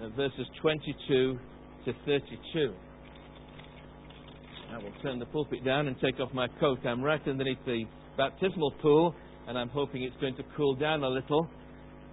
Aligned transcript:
uh, 0.00 0.08
verses 0.10 0.46
22 0.60 1.38
to 1.84 1.92
32. 2.06 2.74
I 4.70 4.76
will 4.78 4.92
turn 5.02 5.18
the 5.18 5.26
pulpit 5.26 5.64
down 5.64 5.88
and 5.88 5.96
take 6.00 6.20
off 6.20 6.32
my 6.34 6.46
coat. 6.60 6.78
I'm 6.84 7.02
right 7.02 7.20
underneath 7.26 7.58
the 7.64 7.84
baptismal 8.16 8.72
pool, 8.82 9.14
and 9.46 9.58
I'm 9.58 9.70
hoping 9.70 10.02
it's 10.02 10.16
going 10.20 10.36
to 10.36 10.42
cool 10.56 10.74
down 10.74 11.02
a 11.02 11.08
little. 11.08 11.48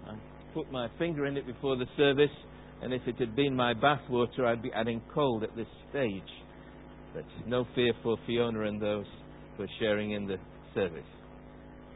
I 0.08 0.16
put 0.54 0.72
my 0.72 0.88
finger 0.98 1.26
in 1.26 1.36
it 1.36 1.46
before 1.46 1.76
the 1.76 1.86
service, 1.98 2.32
and 2.82 2.94
if 2.94 3.02
it 3.08 3.16
had 3.20 3.36
been 3.36 3.56
my 3.56 3.74
bath 3.74 4.02
water, 4.10 4.46
I'd 4.46 4.64
be 4.64 4.72
adding 4.74 5.02
cold 5.14 5.44
at 5.44 5.56
this 5.56 5.68
stage. 5.90 6.22
But 7.14 7.26
no 7.46 7.66
fear 7.76 7.94
for 8.04 8.18
Fiona 8.26 8.62
and 8.62 8.82
those 8.82 9.06
who 9.58 9.64
are 9.64 9.70
sharing 9.80 10.12
in 10.12 10.28
the 10.28 10.38
service. 10.74 11.04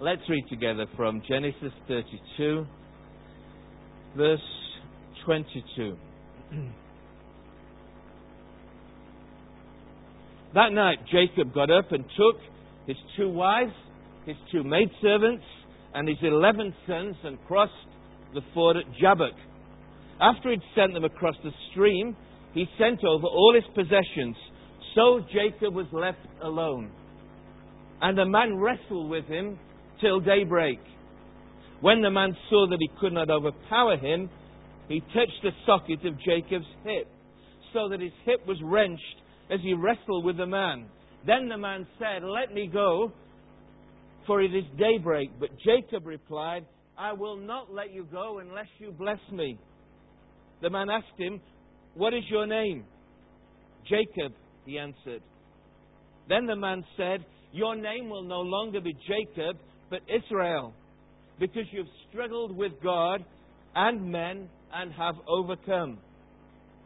Let's 0.01 0.21
read 0.29 0.45
together 0.49 0.85
from 0.95 1.21
Genesis 1.27 1.73
32, 1.87 2.65
verse 4.15 4.39
22. 5.29 5.95
that 10.55 10.71
night, 10.71 10.97
Jacob 11.11 11.53
got 11.53 11.69
up 11.69 11.91
and 11.91 12.03
took 12.03 12.41
his 12.87 12.97
two 13.15 13.29
wives, 13.29 13.73
his 14.25 14.35
two 14.51 14.63
maidservants, 14.63 15.43
and 15.93 16.07
his 16.07 16.17
eleven 16.23 16.73
sons 16.87 17.15
and 17.23 17.37
crossed 17.45 17.73
the 18.33 18.41
ford 18.55 18.77
at 18.77 18.85
Jabbok. 18.99 19.35
After 20.19 20.49
he'd 20.49 20.61
sent 20.73 20.95
them 20.95 21.03
across 21.03 21.35
the 21.43 21.51
stream, 21.69 22.17
he 22.55 22.65
sent 22.79 23.03
over 23.03 23.27
all 23.27 23.53
his 23.53 23.65
possessions. 23.75 24.35
So 24.95 25.19
Jacob 25.31 25.75
was 25.75 25.85
left 25.91 26.17
alone. 26.41 26.89
And 28.01 28.17
the 28.17 28.25
man 28.25 28.55
wrestled 28.55 29.11
with 29.11 29.25
him 29.25 29.59
till 30.01 30.21
daybreak. 30.21 30.79
When 31.81 32.01
the 32.01 32.09
man 32.09 32.35
saw 32.49 32.65
that 32.67 32.79
he 32.79 32.89
could 32.99 33.13
not 33.13 33.29
overpower 33.29 33.95
him, 33.95 34.31
he 34.89 35.01
touched 35.01 35.41
the 35.43 35.51
socket 35.65 36.03
of 36.05 36.19
Jacob's 36.19 36.65
hip, 36.83 37.07
so 37.73 37.87
that 37.89 38.01
his 38.01 38.11
hip 38.25 38.45
was 38.47 38.57
wrenched 38.63 39.03
as 39.51 39.59
he 39.61 39.73
wrestled 39.73 40.25
with 40.25 40.37
the 40.37 40.47
man. 40.47 40.87
Then 41.25 41.47
the 41.47 41.57
man 41.57 41.85
said, 41.99 42.23
Let 42.23 42.53
me 42.53 42.67
go, 42.71 43.11
for 44.25 44.41
it 44.41 44.53
is 44.53 44.63
daybreak. 44.79 45.29
But 45.39 45.49
Jacob 45.63 46.07
replied, 46.07 46.65
I 46.97 47.13
will 47.13 47.37
not 47.37 47.71
let 47.71 47.93
you 47.93 48.07
go 48.11 48.39
unless 48.39 48.67
you 48.79 48.91
bless 48.91 49.19
me. 49.31 49.59
The 50.61 50.71
man 50.71 50.89
asked 50.89 51.17
him, 51.17 51.39
What 51.93 52.15
is 52.15 52.23
your 52.29 52.47
name? 52.47 52.83
Jacob, 53.87 54.33
he 54.65 54.79
answered. 54.79 55.21
Then 56.27 56.47
the 56.47 56.55
man 56.55 56.83
said, 56.97 57.23
Your 57.51 57.75
name 57.75 58.09
will 58.09 58.23
no 58.23 58.41
longer 58.41 58.81
be 58.81 58.93
Jacob, 59.07 59.55
but 59.91 59.99
Israel, 60.07 60.73
because 61.39 61.65
you've 61.71 61.87
struggled 62.09 62.57
with 62.57 62.71
God 62.83 63.23
and 63.75 64.11
men 64.11 64.49
and 64.73 64.91
have 64.93 65.15
overcome. 65.27 65.97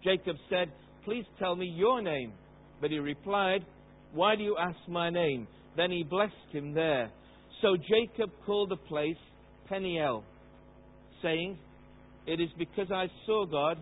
Jacob 0.03 0.35
said, 0.49 0.71
Please 1.05 1.25
tell 1.39 1.55
me 1.55 1.65
your 1.65 2.01
name. 2.01 2.33
But 2.81 2.91
he 2.91 2.99
replied, 2.99 3.65
Why 4.13 4.35
do 4.35 4.43
you 4.43 4.57
ask 4.59 4.77
my 4.87 5.09
name? 5.09 5.47
Then 5.75 5.91
he 5.91 6.03
blessed 6.03 6.33
him 6.51 6.73
there. 6.73 7.11
So 7.61 7.77
Jacob 7.77 8.29
called 8.45 8.69
the 8.69 8.75
place 8.75 9.17
Peniel, 9.69 10.23
saying, 11.21 11.57
It 12.27 12.39
is 12.39 12.49
because 12.57 12.91
I 12.91 13.07
saw 13.25 13.45
God 13.45 13.77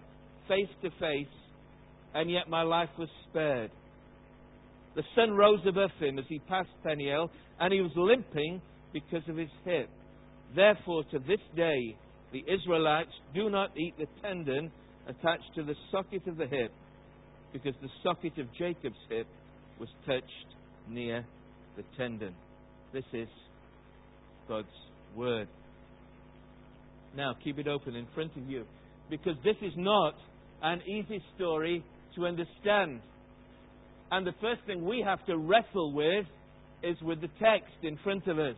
face 0.48 0.70
to 0.84 0.90
face, 1.00 1.34
and 2.14 2.30
yet 2.30 2.50
my 2.50 2.62
life 2.62 2.90
was 2.98 3.10
spared. 3.30 3.72
The 4.96 5.04
sun 5.16 5.32
rose 5.32 5.62
above 5.68 5.92
him 6.00 6.20
as 6.20 6.26
he 6.28 6.40
passed 6.40 6.70
Peniel, 6.84 7.30
and 7.60 7.74
he 7.74 7.82
was 7.82 7.92
limping 7.96 8.62
because 8.94 9.24
of 9.30 9.38
his 9.38 9.50
hip. 9.64 9.90
Therefore, 10.56 11.04
to 11.12 11.20
this 11.20 11.40
day, 11.56 11.96
the 12.32 12.44
Israelites 12.48 13.12
do 13.34 13.50
not 13.50 13.78
eat 13.78 13.94
the 13.98 14.08
tendon 14.22 14.72
attached 15.08 15.54
to 15.56 15.64
the 15.64 15.76
socket 15.92 16.28
of 16.28 16.38
the 16.38 16.48
hip, 16.48 16.72
because 17.54 17.74
the 17.82 17.90
socket 18.04 18.38
of 18.38 18.48
Jacob's 18.58 18.96
hip 19.10 19.28
was 19.80 19.90
touched 20.06 20.56
near 20.90 21.26
the 21.76 21.84
tendon. 21.98 22.34
This 22.94 23.04
is 23.14 23.28
God's 24.48 24.68
Word. 25.16 25.48
Now, 27.16 27.36
keep 27.44 27.60
it 27.60 27.68
open 27.68 27.96
in 27.96 28.08
front 28.16 28.36
of 28.38 28.50
you, 28.50 28.66
because 29.10 29.36
this 29.44 29.58
is 29.62 29.74
not 29.76 30.16
an 30.62 30.82
easy 30.84 31.22
story 31.36 31.84
to 32.16 32.26
understand. 32.26 33.02
And 34.12 34.26
the 34.26 34.34
first 34.40 34.62
thing 34.66 34.86
we 34.86 35.04
have 35.06 35.26
to 35.26 35.38
wrestle 35.38 35.94
with 35.94 36.26
is 36.84 36.96
with 37.02 37.22
the 37.22 37.30
text 37.42 37.76
in 37.84 37.98
front 38.04 38.28
of 38.28 38.40
us. 38.40 38.56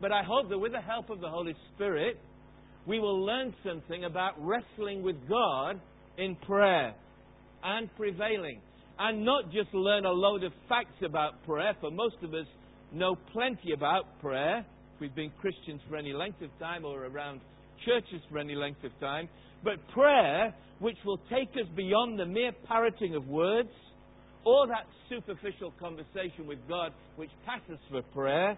But 0.00 0.12
I 0.12 0.22
hope 0.22 0.48
that 0.48 0.58
with 0.58 0.72
the 0.72 0.80
help 0.80 1.10
of 1.10 1.20
the 1.20 1.28
Holy 1.28 1.54
Spirit, 1.74 2.18
we 2.86 2.98
will 2.98 3.24
learn 3.24 3.54
something 3.64 4.04
about 4.04 4.32
wrestling 4.38 5.02
with 5.02 5.16
God 5.28 5.80
in 6.16 6.36
prayer 6.36 6.94
and 7.62 7.88
prevailing. 7.96 8.60
And 8.98 9.24
not 9.24 9.52
just 9.52 9.72
learn 9.72 10.04
a 10.04 10.10
load 10.10 10.42
of 10.42 10.52
facts 10.68 11.02
about 11.04 11.44
prayer, 11.44 11.72
for 11.80 11.90
most 11.90 12.16
of 12.22 12.34
us 12.34 12.46
know 12.92 13.16
plenty 13.32 13.72
about 13.72 14.20
prayer. 14.20 14.58
If 14.94 15.00
we've 15.00 15.14
been 15.14 15.30
Christians 15.40 15.80
for 15.88 15.96
any 15.96 16.12
length 16.12 16.42
of 16.42 16.50
time 16.58 16.84
or 16.84 17.04
around 17.04 17.40
churches 17.84 18.20
for 18.30 18.38
any 18.38 18.54
length 18.54 18.82
of 18.82 18.98
time. 18.98 19.28
But 19.62 19.86
prayer, 19.88 20.54
which 20.80 20.96
will 21.04 21.20
take 21.30 21.50
us 21.50 21.68
beyond 21.76 22.18
the 22.18 22.26
mere 22.26 22.52
parroting 22.66 23.14
of 23.14 23.26
words 23.28 23.70
or 24.44 24.66
that 24.68 24.86
superficial 25.08 25.72
conversation 25.78 26.46
with 26.46 26.58
God 26.68 26.92
which 27.16 27.30
passes 27.44 27.78
for 27.90 28.02
prayer, 28.14 28.56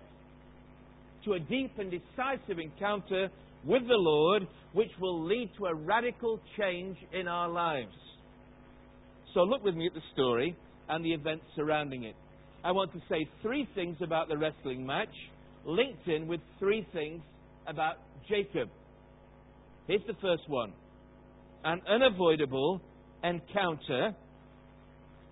to 1.25 1.33
a 1.35 1.39
deep 1.39 1.73
and 1.79 1.91
decisive 1.91 2.59
encounter 2.59 3.29
with 3.65 3.83
the 3.87 3.95
Lord, 3.95 4.47
which 4.73 4.91
will 5.01 5.25
lead 5.25 5.51
to 5.59 5.67
a 5.67 5.75
radical 5.75 6.41
change 6.59 6.97
in 7.13 7.29
our 7.29 7.49
lives. 7.49 7.95
So 9.35 9.41
look 9.41 9.65
with 9.65 9.75
me 9.75 9.87
at 9.87 9.95
the 9.95 10.03
story 10.13 10.57
and 10.89 11.05
the 11.05 11.13
events 11.13 11.45
surrounding 11.55 12.05
it. 12.05 12.17
I 12.65 12.73
want 12.73 12.93
to 12.93 13.01
say 13.09 13.29
three 13.43 13.69
things 13.75 13.97
about 14.03 14.29
the 14.29 14.37
wrestling 14.37 14.85
match, 14.85 15.15
linked 15.65 16.07
in 16.09 16.27
with 16.27 16.41
three 16.59 16.87
things 16.93 17.23
about 17.67 17.97
Jacob. 18.29 18.69
Here's 19.87 20.03
the 20.07 20.15
first 20.21 20.49
one 20.49 20.73
an 21.65 21.81
unavoidable 21.89 22.81
encounter. 23.23 24.15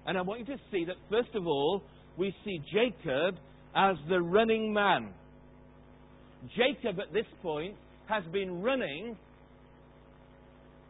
And 0.06 0.16
I 0.16 0.22
want 0.22 0.40
you 0.40 0.46
to 0.46 0.60
see 0.70 0.84
that, 0.86 0.96
first 1.10 1.34
of 1.34 1.46
all, 1.46 1.82
we 2.16 2.34
see 2.44 2.60
Jacob 2.72 3.36
as 3.74 3.96
the 4.08 4.20
running 4.20 4.72
man. 4.72 5.10
Jacob, 6.56 6.98
at 7.00 7.12
this 7.12 7.26
point, 7.42 7.74
has 8.08 8.24
been 8.32 8.62
running 8.62 9.16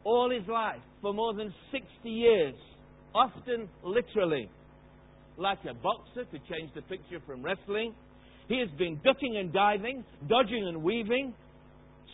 all 0.04 0.30
his 0.30 0.46
life 0.48 0.80
for 1.02 1.12
more 1.12 1.34
than 1.34 1.52
60 1.72 2.08
years, 2.08 2.54
often 3.14 3.68
literally. 3.82 4.48
Like 5.36 5.58
a 5.70 5.74
boxer, 5.74 6.24
to 6.24 6.38
change 6.50 6.72
the 6.74 6.82
picture 6.82 7.20
from 7.26 7.42
wrestling, 7.42 7.94
he 8.48 8.58
has 8.58 8.68
been 8.78 9.00
ducking 9.04 9.36
and 9.36 9.52
diving, 9.52 10.04
dodging 10.28 10.66
and 10.66 10.82
weaving, 10.82 11.34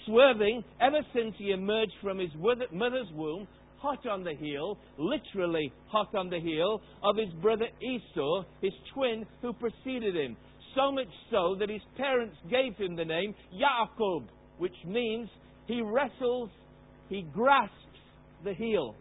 swerving 0.04 0.62
ever 0.80 1.00
since 1.14 1.34
he 1.38 1.52
emerged 1.52 1.94
from 2.02 2.18
his 2.18 2.30
mother's 2.72 3.08
womb, 3.14 3.46
hot 3.78 4.06
on 4.06 4.24
the 4.24 4.34
heel, 4.34 4.76
literally 4.98 5.72
hot 5.88 6.14
on 6.14 6.28
the 6.28 6.40
heel, 6.40 6.80
of 7.02 7.16
his 7.16 7.32
brother 7.40 7.66
Esau, 7.80 8.44
his 8.60 8.72
twin, 8.92 9.24
who 9.42 9.52
preceded 9.52 10.16
him. 10.16 10.36
So 10.74 10.90
much 10.90 11.08
so 11.30 11.56
that 11.60 11.70
his 11.70 11.82
parents 11.96 12.36
gave 12.50 12.76
him 12.76 12.96
the 12.96 13.04
name 13.04 13.34
Yaakov, 13.54 14.24
which 14.58 14.74
means 14.86 15.28
he 15.66 15.80
wrestles, 15.82 16.50
he 17.08 17.22
grasps 17.32 17.72
the 18.44 18.54
heel. 18.54 18.94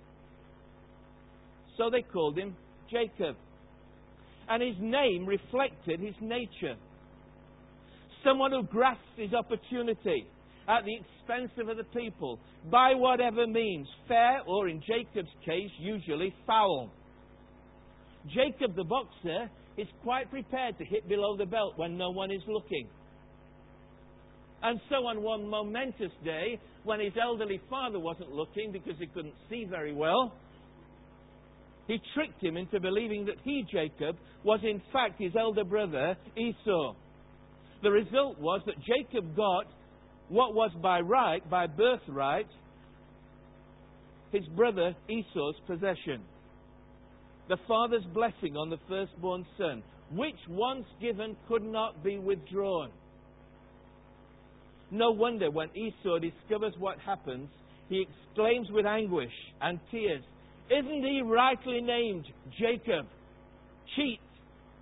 So 1.78 1.90
they 1.90 2.02
called 2.02 2.38
him 2.38 2.56
Jacob. 2.90 3.36
And 4.50 4.62
his 4.62 4.76
name 4.80 5.26
reflected 5.26 6.00
his 6.00 6.16
nature. 6.22 6.76
Someone 8.24 8.52
who 8.52 8.64
grasps 8.64 9.04
his 9.18 9.34
opportunity 9.34 10.28
at 10.68 10.84
the 10.86 10.96
expense 10.96 11.52
of 11.60 11.70
other 11.70 11.86
people 11.94 12.40
by 12.72 12.94
whatever 12.96 13.48
means, 13.48 13.88
fair 14.08 14.42
or 14.48 14.70
in 14.70 14.82
Jacob's 14.82 15.32
case, 15.46 15.72
usually 15.80 16.34
foul. 16.48 16.90
Jacob 18.28 18.76
the 18.76 18.84
boxer 18.84 19.50
is 19.78 19.88
quite 20.04 20.30
prepared 20.30 20.78
to 20.78 20.86
hit 20.86 21.08
below 21.10 21.36
the 21.36 21.46
belt 21.46 21.74
when 21.78 21.98
no 21.98 22.12
one 22.12 22.32
is 22.32 22.42
looking. 22.48 22.88
And 24.64 24.80
so 24.90 24.96
on 25.08 25.22
one 25.22 25.50
momentous 25.50 26.12
day, 26.24 26.58
when 26.86 27.02
his 27.02 27.14
elderly 27.22 27.62
father 27.70 28.00
wasn't 28.00 28.32
looking 28.32 28.72
because 28.72 28.96
he 28.98 29.08
couldn't 29.08 29.34
see 29.50 29.66
very 29.70 29.94
well, 29.94 30.34
he 31.88 32.00
tricked 32.14 32.42
him 32.42 32.56
into 32.56 32.80
believing 32.80 33.26
that 33.26 33.36
he, 33.44 33.66
Jacob, 33.70 34.16
was 34.44 34.62
in 34.64 34.82
fact 34.94 35.20
his 35.20 35.34
elder 35.38 35.66
brother, 35.66 36.16
Esau. 36.38 36.94
The 37.82 37.92
result 37.92 38.40
was 38.40 38.62
that 38.66 38.76
Jacob 38.80 39.36
got 39.36 39.66
what 40.30 40.54
was 40.54 40.72
by 40.82 41.02
right, 41.02 41.48
by 41.50 41.68
birthright, 41.68 42.48
his 44.32 44.46
brother 44.56 44.96
Esau's 45.10 45.56
possession. 45.68 46.24
The 47.50 47.58
father's 47.68 48.06
blessing 48.14 48.56
on 48.56 48.70
the 48.70 48.80
firstborn 48.88 49.46
son, 49.58 49.84
which 50.14 50.40
once 50.48 50.86
given 51.02 51.36
could 51.50 51.64
not 51.64 52.02
be 52.02 52.18
withdrawn. 52.18 52.90
No 54.94 55.10
wonder 55.10 55.50
when 55.50 55.70
Esau 55.76 56.20
discovers 56.20 56.76
what 56.78 57.00
happens, 57.00 57.50
he 57.90 58.06
exclaims 58.06 58.70
with 58.70 58.86
anguish 58.86 59.34
and 59.60 59.80
tears, 59.90 60.22
Isn't 60.70 61.04
he 61.04 61.24
rightly 61.26 61.82
named 61.82 62.26
Jacob? 62.60 63.08
Cheat, 63.96 64.20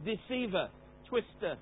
deceiver, 0.03 0.67
twister. 1.07 1.55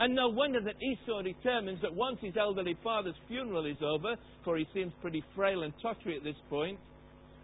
And 0.00 0.14
no 0.14 0.28
wonder 0.28 0.62
that 0.62 0.82
Esau 0.82 1.20
determines 1.20 1.82
that 1.82 1.94
once 1.94 2.16
his 2.22 2.38
elderly 2.38 2.74
father's 2.82 3.14
funeral 3.28 3.66
is 3.66 3.76
over, 3.82 4.16
for 4.44 4.56
he 4.56 4.66
seems 4.72 4.94
pretty 5.02 5.22
frail 5.36 5.62
and 5.62 5.74
tottery 5.82 6.16
at 6.16 6.24
this 6.24 6.40
point, 6.48 6.78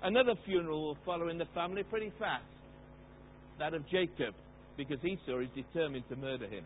another 0.03 0.33
funeral 0.47 0.83
will 0.83 0.99
follow 1.05 1.29
in 1.29 1.37
the 1.37 1.45
family 1.55 1.83
pretty 1.83 2.13
fast. 2.19 2.45
That 3.59 3.75
of 3.75 3.87
Jacob, 3.91 4.35
because 4.79 5.05
Esau 5.05 5.41
is 5.41 5.51
determined 5.55 6.09
to 6.09 6.17
murder 6.17 6.47
him. 6.47 6.65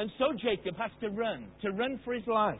And 0.00 0.10
so 0.16 0.32
Jacob 0.32 0.78
has 0.78 0.90
to 1.02 1.10
run, 1.10 1.44
to 1.60 1.72
run 1.72 2.00
for 2.06 2.14
his 2.14 2.26
life. 2.26 2.58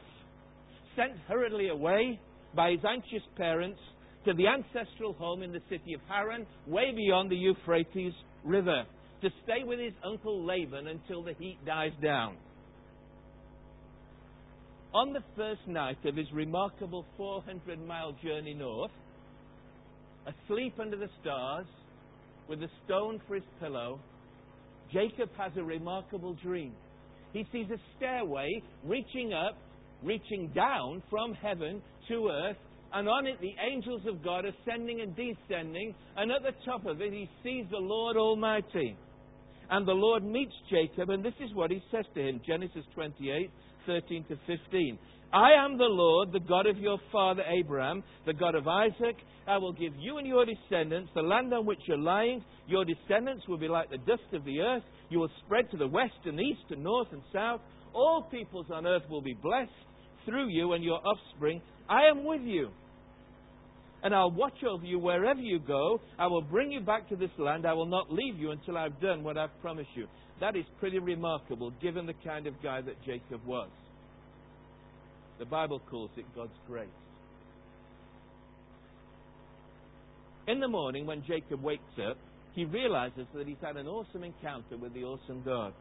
Sent 0.94 1.12
hurriedly 1.26 1.70
away 1.70 2.20
by 2.54 2.72
his 2.72 2.80
anxious 2.86 3.26
parents 3.38 3.80
to 4.26 4.34
the 4.34 4.46
ancestral 4.46 5.14
home 5.14 5.42
in 5.42 5.50
the 5.50 5.62
city 5.70 5.94
of 5.94 6.02
Haran, 6.06 6.46
way 6.66 6.92
beyond 6.94 7.30
the 7.30 7.36
Euphrates 7.36 8.12
River, 8.44 8.84
to 9.22 9.30
stay 9.44 9.64
with 9.64 9.80
his 9.80 9.94
uncle 10.04 10.44
Laban 10.44 10.88
until 10.88 11.22
the 11.22 11.32
heat 11.38 11.56
dies 11.64 11.92
down. 12.02 12.36
On 14.92 15.14
the 15.14 15.24
first 15.34 15.66
night 15.66 16.04
of 16.04 16.16
his 16.16 16.30
remarkable 16.34 17.06
400 17.16 17.80
mile 17.86 18.12
journey 18.22 18.52
north, 18.52 18.90
asleep 20.26 20.74
under 20.78 20.98
the 20.98 21.08
stars, 21.22 21.64
with 22.50 22.62
a 22.62 22.68
stone 22.84 23.18
for 23.26 23.36
his 23.36 23.44
pillow, 23.60 23.98
Jacob 24.92 25.30
has 25.38 25.52
a 25.56 25.62
remarkable 25.62 26.34
dream. 26.34 26.74
He 27.32 27.46
sees 27.52 27.66
a 27.70 27.78
stairway 27.96 28.62
reaching 28.84 29.32
up, 29.32 29.58
reaching 30.02 30.50
down 30.54 31.02
from 31.10 31.34
heaven 31.34 31.82
to 32.08 32.28
earth, 32.28 32.56
and 32.92 33.08
on 33.08 33.26
it 33.26 33.40
the 33.40 33.54
angels 33.72 34.02
of 34.08 34.24
God 34.24 34.44
ascending 34.44 35.00
and 35.00 35.14
descending, 35.14 35.94
and 36.16 36.32
at 36.32 36.42
the 36.42 36.54
top 36.64 36.86
of 36.86 37.00
it 37.00 37.12
he 37.12 37.28
sees 37.42 37.66
the 37.70 37.78
Lord 37.78 38.16
Almighty. 38.16 38.96
And 39.70 39.86
the 39.86 39.92
Lord 39.92 40.24
meets 40.24 40.52
Jacob, 40.68 41.10
and 41.10 41.24
this 41.24 41.34
is 41.40 41.54
what 41.54 41.70
he 41.70 41.80
says 41.92 42.04
to 42.14 42.20
him 42.20 42.40
Genesis 42.46 42.84
28 42.94 43.50
13 43.86 44.24
to 44.24 44.36
15. 44.46 44.98
I 45.32 45.52
am 45.64 45.78
the 45.78 45.84
Lord, 45.84 46.32
the 46.32 46.40
God 46.40 46.66
of 46.66 46.76
your 46.78 46.98
father 47.12 47.42
Abraham, 47.48 48.02
the 48.26 48.32
God 48.32 48.56
of 48.56 48.66
Isaac. 48.66 49.16
I 49.46 49.58
will 49.58 49.72
give 49.72 49.92
you 49.96 50.18
and 50.18 50.26
your 50.26 50.44
descendants 50.44 51.10
the 51.14 51.22
land 51.22 51.54
on 51.54 51.66
which 51.66 51.78
you're 51.86 51.98
lying. 51.98 52.44
Your 52.66 52.84
descendants 52.84 53.46
will 53.46 53.58
be 53.58 53.68
like 53.68 53.90
the 53.90 53.98
dust 53.98 54.32
of 54.32 54.44
the 54.44 54.60
earth. 54.60 54.82
You 55.10 55.18
will 55.18 55.30
spread 55.44 55.70
to 55.72 55.76
the 55.76 55.88
west 55.88 56.14
and 56.24 56.40
east 56.40 56.70
and 56.70 56.82
north 56.82 57.08
and 57.12 57.22
south. 57.32 57.60
All 57.92 58.22
peoples 58.30 58.66
on 58.72 58.86
earth 58.86 59.02
will 59.10 59.20
be 59.20 59.34
blessed 59.34 59.70
through 60.24 60.48
you 60.48 60.72
and 60.72 60.84
your 60.84 61.00
offspring. 61.04 61.60
I 61.88 62.06
am 62.08 62.24
with 62.24 62.42
you. 62.42 62.70
And 64.02 64.14
I'll 64.14 64.30
watch 64.30 64.64
over 64.66 64.84
you 64.84 64.98
wherever 64.98 65.40
you 65.40 65.58
go. 65.58 66.00
I 66.18 66.26
will 66.28 66.40
bring 66.40 66.72
you 66.72 66.80
back 66.80 67.08
to 67.10 67.16
this 67.16 67.30
land. 67.38 67.66
I 67.66 67.74
will 67.74 67.86
not 67.86 68.10
leave 68.10 68.38
you 68.38 68.52
until 68.52 68.78
I've 68.78 68.98
done 69.00 69.22
what 69.22 69.36
I've 69.36 69.60
promised 69.60 69.90
you. 69.94 70.06
That 70.40 70.56
is 70.56 70.64
pretty 70.78 70.98
remarkable 70.98 71.72
given 71.82 72.06
the 72.06 72.14
kind 72.24 72.46
of 72.46 72.54
guy 72.62 72.80
that 72.80 72.94
Jacob 73.04 73.44
was. 73.44 73.68
The 75.38 75.44
Bible 75.44 75.80
calls 75.90 76.10
it 76.16 76.24
God's 76.34 76.52
grace. 76.66 76.88
In 80.46 80.60
the 80.60 80.68
morning, 80.68 81.06
when 81.06 81.22
Jacob 81.26 81.62
wakes 81.62 81.82
up, 82.08 82.16
he 82.54 82.64
realizes 82.64 83.26
that 83.34 83.46
he's 83.46 83.56
had 83.62 83.76
an 83.76 83.86
awesome 83.86 84.24
encounter 84.24 84.76
with 84.76 84.92
the 84.94 85.04
awesome 85.04 85.42
God. 85.44 85.72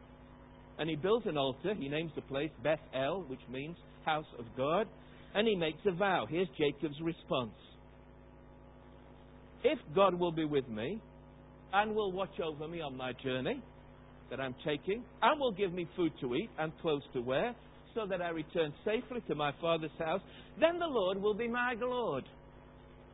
And 0.78 0.88
he 0.88 0.96
builds 0.96 1.26
an 1.26 1.36
altar. 1.36 1.74
He 1.74 1.88
names 1.88 2.12
the 2.14 2.22
place 2.22 2.50
Beth 2.62 2.80
El, 2.94 3.22
which 3.28 3.40
means 3.50 3.76
house 4.04 4.26
of 4.38 4.46
God. 4.56 4.86
And 5.34 5.46
he 5.46 5.54
makes 5.54 5.78
a 5.86 5.92
vow. 5.92 6.26
Here's 6.28 6.48
Jacob's 6.58 7.00
response 7.02 7.52
If 9.62 9.78
God 9.94 10.14
will 10.14 10.32
be 10.32 10.44
with 10.44 10.68
me 10.68 11.00
and 11.72 11.94
will 11.94 12.12
watch 12.12 12.40
over 12.42 12.66
me 12.66 12.80
on 12.80 12.96
my 12.96 13.12
journey 13.22 13.62
that 14.30 14.40
I'm 14.40 14.54
taking, 14.64 15.02
and 15.22 15.40
will 15.40 15.52
give 15.52 15.72
me 15.72 15.88
food 15.96 16.12
to 16.20 16.34
eat 16.36 16.50
and 16.58 16.72
clothes 16.80 17.02
to 17.14 17.20
wear, 17.20 17.54
so 17.94 18.06
that 18.08 18.22
I 18.22 18.28
return 18.28 18.72
safely 18.84 19.20
to 19.28 19.34
my 19.34 19.50
father's 19.60 19.90
house, 19.98 20.20
then 20.60 20.78
the 20.78 20.86
Lord 20.86 21.20
will 21.20 21.34
be 21.34 21.48
my 21.48 21.74
Lord, 21.80 22.24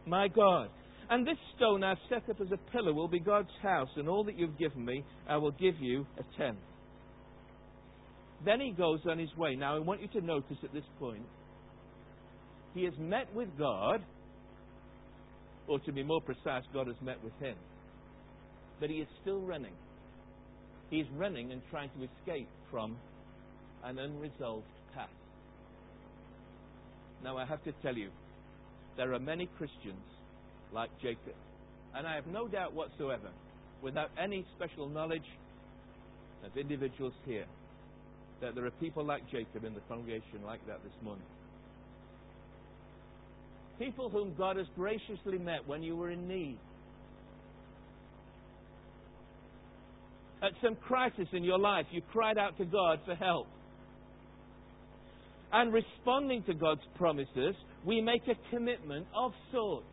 my 0.06 0.28
God. 0.28 0.68
And 1.08 1.26
this 1.26 1.38
stone 1.56 1.84
I've 1.84 1.98
set 2.08 2.28
up 2.28 2.40
as 2.40 2.48
a 2.52 2.70
pillar 2.72 2.92
will 2.92 3.08
be 3.08 3.20
God's 3.20 3.50
house, 3.62 3.88
and 3.96 4.08
all 4.08 4.24
that 4.24 4.36
you've 4.36 4.58
given 4.58 4.84
me, 4.84 5.04
I 5.28 5.36
will 5.36 5.52
give 5.52 5.76
you 5.80 6.04
a 6.18 6.38
tenth. 6.38 6.58
Then 8.44 8.60
he 8.60 8.72
goes 8.72 9.00
on 9.08 9.18
his 9.18 9.34
way. 9.36 9.54
Now, 9.54 9.76
I 9.76 9.78
want 9.78 10.02
you 10.02 10.08
to 10.20 10.20
notice 10.20 10.58
at 10.62 10.72
this 10.72 10.84
point, 10.98 11.22
he 12.74 12.84
has 12.84 12.94
met 12.98 13.32
with 13.34 13.48
God, 13.56 14.02
or 15.68 15.78
to 15.80 15.92
be 15.92 16.02
more 16.02 16.20
precise, 16.20 16.62
God 16.74 16.88
has 16.88 16.96
met 17.02 17.22
with 17.22 17.32
him. 17.40 17.56
But 18.80 18.90
he 18.90 18.96
is 18.96 19.08
still 19.22 19.40
running. 19.40 19.72
He 20.90 20.98
is 20.98 21.06
running 21.16 21.52
and 21.52 21.62
trying 21.70 21.90
to 21.90 22.04
escape 22.04 22.48
from 22.70 22.96
an 23.84 23.98
unresolved 23.98 24.66
past. 24.94 25.10
Now, 27.24 27.38
I 27.38 27.46
have 27.46 27.62
to 27.64 27.72
tell 27.82 27.96
you, 27.96 28.10
there 28.96 29.14
are 29.14 29.18
many 29.18 29.48
Christians 29.56 30.02
like 30.72 30.90
Jacob. 31.00 31.34
And 31.94 32.06
I 32.06 32.14
have 32.14 32.26
no 32.26 32.48
doubt 32.48 32.74
whatsoever, 32.74 33.30
without 33.82 34.10
any 34.22 34.44
special 34.56 34.88
knowledge 34.88 35.26
of 36.44 36.56
individuals 36.56 37.14
here, 37.24 37.46
that 38.40 38.54
there 38.54 38.66
are 38.66 38.70
people 38.72 39.04
like 39.04 39.22
Jacob 39.30 39.64
in 39.64 39.74
the 39.74 39.80
congregation 39.88 40.44
like 40.44 40.64
that 40.66 40.82
this 40.82 40.92
morning. 41.02 41.24
People 43.78 44.08
whom 44.08 44.34
God 44.36 44.56
has 44.56 44.66
graciously 44.74 45.38
met 45.38 45.66
when 45.66 45.82
you 45.82 45.96
were 45.96 46.10
in 46.10 46.26
need. 46.28 46.58
At 50.42 50.52
some 50.62 50.76
crisis 50.76 51.28
in 51.32 51.44
your 51.44 51.58
life, 51.58 51.86
you 51.90 52.02
cried 52.12 52.38
out 52.38 52.56
to 52.58 52.64
God 52.64 53.00
for 53.06 53.14
help. 53.14 53.46
And 55.52 55.72
responding 55.72 56.42
to 56.44 56.54
God's 56.54 56.82
promises, 56.96 57.54
we 57.84 58.00
make 58.00 58.22
a 58.28 58.54
commitment 58.54 59.06
of 59.16 59.32
sorts 59.52 59.86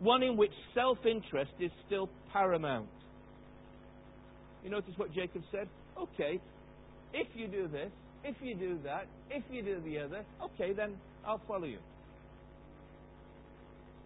one 0.00 0.22
in 0.22 0.36
which 0.36 0.52
self 0.74 0.98
interest 1.06 1.52
is 1.60 1.70
still 1.86 2.08
paramount. 2.32 2.88
You 4.62 4.70
notice 4.70 4.92
what 4.96 5.12
Jacob 5.14 5.42
said? 5.50 5.68
Okay, 5.96 6.40
if 7.14 7.28
you 7.34 7.46
do 7.46 7.68
this, 7.68 7.90
if 8.24 8.36
you 8.42 8.54
do 8.54 8.78
that, 8.84 9.06
if 9.30 9.42
you 9.50 9.62
do 9.62 9.80
the 9.84 9.98
other, 9.98 10.24
okay, 10.42 10.72
then 10.72 10.96
I'll 11.26 11.40
follow 11.46 11.64
you. 11.64 11.78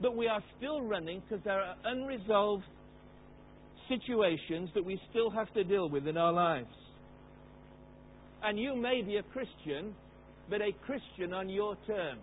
But 0.01 0.17
we 0.17 0.29
are 0.29 0.43
still 0.59 0.83
running 0.83 1.23
because 1.29 1.43
there 1.45 1.61
are 1.61 1.75
unresolved 1.85 2.65
situations 3.89 4.71
that 4.75 4.85
we 4.85 5.01
still 5.11 5.31
have 5.31 5.53
to 5.55 5.65
deal 5.65 5.89
with 5.89 6.07
in 6.07 6.17
our 6.17 6.33
lives. 6.33 6.69
And 8.43 8.59
you 8.59 8.77
may 8.77 9.03
be 9.03 9.17
a 9.17 9.23
Christian, 9.23 9.95
but 10.49 10.63
a 10.63 10.73
Christian 10.87 11.35
on 11.35 11.49
your 11.49 11.77
terms 11.87 12.21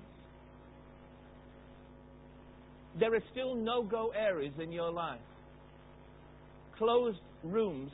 there 3.00 3.13
are 3.13 3.24
still 3.32 3.56
no 3.56 3.84
go 3.84 4.12
areas 4.18 4.54
in 4.62 4.72
your 4.72 4.92
life. 4.92 5.20
Closed 6.77 7.20
rooms 7.44 7.92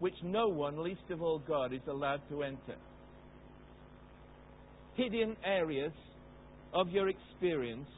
which 0.00 0.14
no 0.24 0.48
one, 0.48 0.82
least 0.82 1.10
of 1.10 1.22
all 1.22 1.40
God, 1.46 1.72
is 1.72 1.80
allowed 1.88 2.20
to 2.28 2.42
enter. 2.42 2.76
Hidden 4.94 5.36
areas 5.44 5.92
of 6.74 6.88
your 6.90 7.08
experience 7.08 7.88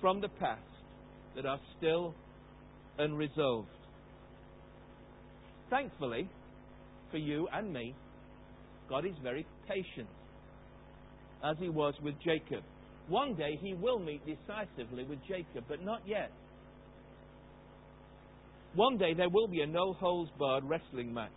from 0.00 0.20
the 0.20 0.28
past 0.28 0.60
that 1.34 1.46
are 1.46 1.60
still 1.78 2.14
unresolved. 2.98 3.68
Thankfully, 5.70 6.28
for 7.10 7.16
you 7.16 7.48
and 7.52 7.72
me, 7.72 7.94
God 8.88 9.06
is 9.06 9.14
very 9.22 9.46
patient, 9.66 10.08
as 11.42 11.56
He 11.58 11.68
was 11.68 11.94
with 12.02 12.14
Jacob. 12.22 12.62
One 13.08 13.34
day 13.34 13.58
he 13.60 13.74
will 13.74 13.98
meet 13.98 14.22
decisively 14.26 15.04
with 15.04 15.18
Jacob, 15.28 15.64
but 15.68 15.82
not 15.84 16.02
yet. 16.06 16.32
One 18.74 18.98
day 18.98 19.14
there 19.14 19.30
will 19.30 19.48
be 19.48 19.62
a 19.62 19.66
no 19.66 19.92
holds 19.94 20.30
barred 20.38 20.64
wrestling 20.64 21.14
match. 21.14 21.30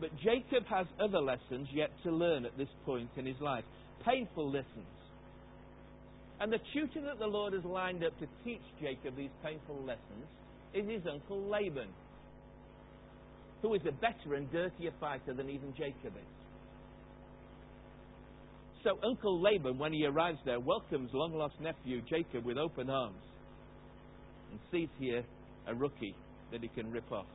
But 0.00 0.10
Jacob 0.18 0.66
has 0.68 0.86
other 1.00 1.20
lessons 1.20 1.68
yet 1.72 1.90
to 2.04 2.10
learn 2.10 2.44
at 2.44 2.56
this 2.58 2.68
point 2.84 3.08
in 3.16 3.24
his 3.24 3.40
life. 3.40 3.64
Painful 4.04 4.50
lessons. 4.50 4.96
And 6.38 6.52
the 6.52 6.58
tutor 6.74 7.00
that 7.06 7.18
the 7.18 7.26
Lord 7.26 7.54
has 7.54 7.64
lined 7.64 8.04
up 8.04 8.12
to 8.18 8.26
teach 8.44 8.60
Jacob 8.80 9.16
these 9.16 9.30
painful 9.42 9.82
lessons 9.82 10.26
is 10.74 10.86
his 10.86 11.02
uncle 11.10 11.40
Laban, 11.48 11.88
who 13.62 13.72
is 13.72 13.80
a 13.88 13.92
better 13.92 14.34
and 14.34 14.50
dirtier 14.52 14.92
fighter 15.00 15.32
than 15.32 15.48
even 15.48 15.72
Jacob 15.74 16.12
is. 16.14 16.35
So 18.86 18.96
Uncle 19.02 19.42
Laban, 19.42 19.78
when 19.78 19.92
he 19.92 20.06
arrives 20.06 20.38
there, 20.44 20.60
welcomes 20.60 21.10
long 21.12 21.34
lost 21.34 21.54
nephew 21.60 22.02
Jacob 22.08 22.44
with 22.44 22.56
open 22.56 22.88
arms 22.88 23.20
and 24.52 24.60
sees 24.70 24.88
here 25.00 25.24
a 25.66 25.74
rookie 25.74 26.14
that 26.52 26.60
he 26.60 26.68
can 26.68 26.92
rip 26.92 27.10
off. 27.10 27.26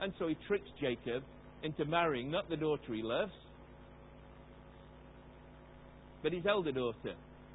And 0.00 0.12
so 0.20 0.28
he 0.28 0.36
tricks 0.46 0.68
Jacob 0.80 1.24
into 1.64 1.84
marrying 1.84 2.30
not 2.30 2.48
the 2.48 2.56
daughter 2.56 2.94
he 2.94 3.02
loves, 3.02 3.32
but 6.22 6.32
his 6.32 6.46
elder 6.46 6.70
daughter. 6.70 7.14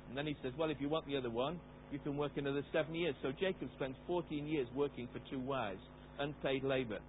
And 0.10 0.17
then 0.17 0.27
he 0.27 0.36
says, 0.43 0.51
Well, 0.60 0.70
if 0.70 0.82
you 0.82 0.89
want 0.89 1.08
the 1.08 1.15
other 1.15 1.29
one, 1.29 1.62
you 1.93 2.00
can 2.00 2.17
work 2.17 2.34
another 2.36 2.65
seven 2.74 2.93
years. 2.93 3.15
So 3.22 3.32
Jacob 3.39 3.70
spends 3.77 3.96
14 4.08 4.46
years 4.46 4.67
working 4.75 5.08
for 5.13 5.20
two 5.32 5.39
wives, 5.39 5.79
unpaid 6.20 6.65
labor. 6.65 7.00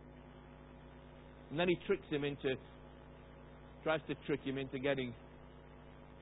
And 1.51 1.59
then 1.59 1.69
he 1.69 1.77
tricks 1.87 2.07
him 2.09 2.23
into, 2.23 2.55
tries 3.85 4.01
to 4.09 4.15
trick 4.27 4.41
him 4.43 4.59
into 4.59 4.79
getting 4.81 5.13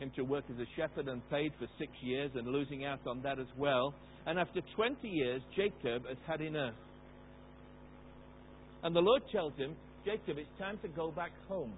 him 0.01 0.11
to 0.17 0.23
work 0.23 0.45
as 0.51 0.59
a 0.59 0.67
shepherd 0.77 1.09
and 1.09 1.23
paid 1.31 1.53
for 1.59 1.67
six 1.79 1.91
years 2.03 2.31
and 2.35 2.47
losing 2.49 2.85
out 2.85 2.99
on 3.07 3.23
that 3.23 3.39
as 3.39 3.47
well. 3.57 3.95
And 4.27 4.39
after 4.39 4.61
20 4.77 5.09
years, 5.09 5.41
Jacob 5.57 6.07
has 6.09 6.19
had 6.27 6.41
enough. 6.41 6.75
And 8.83 8.95
the 8.95 9.01
Lord 9.01 9.23
tells 9.31 9.55
him, 9.55 9.77
Jacob, 10.05 10.39
it's 10.39 10.59
time 10.59 10.79
to 10.83 10.89
go 10.89 11.13
back 11.13 11.31
home. 11.49 11.73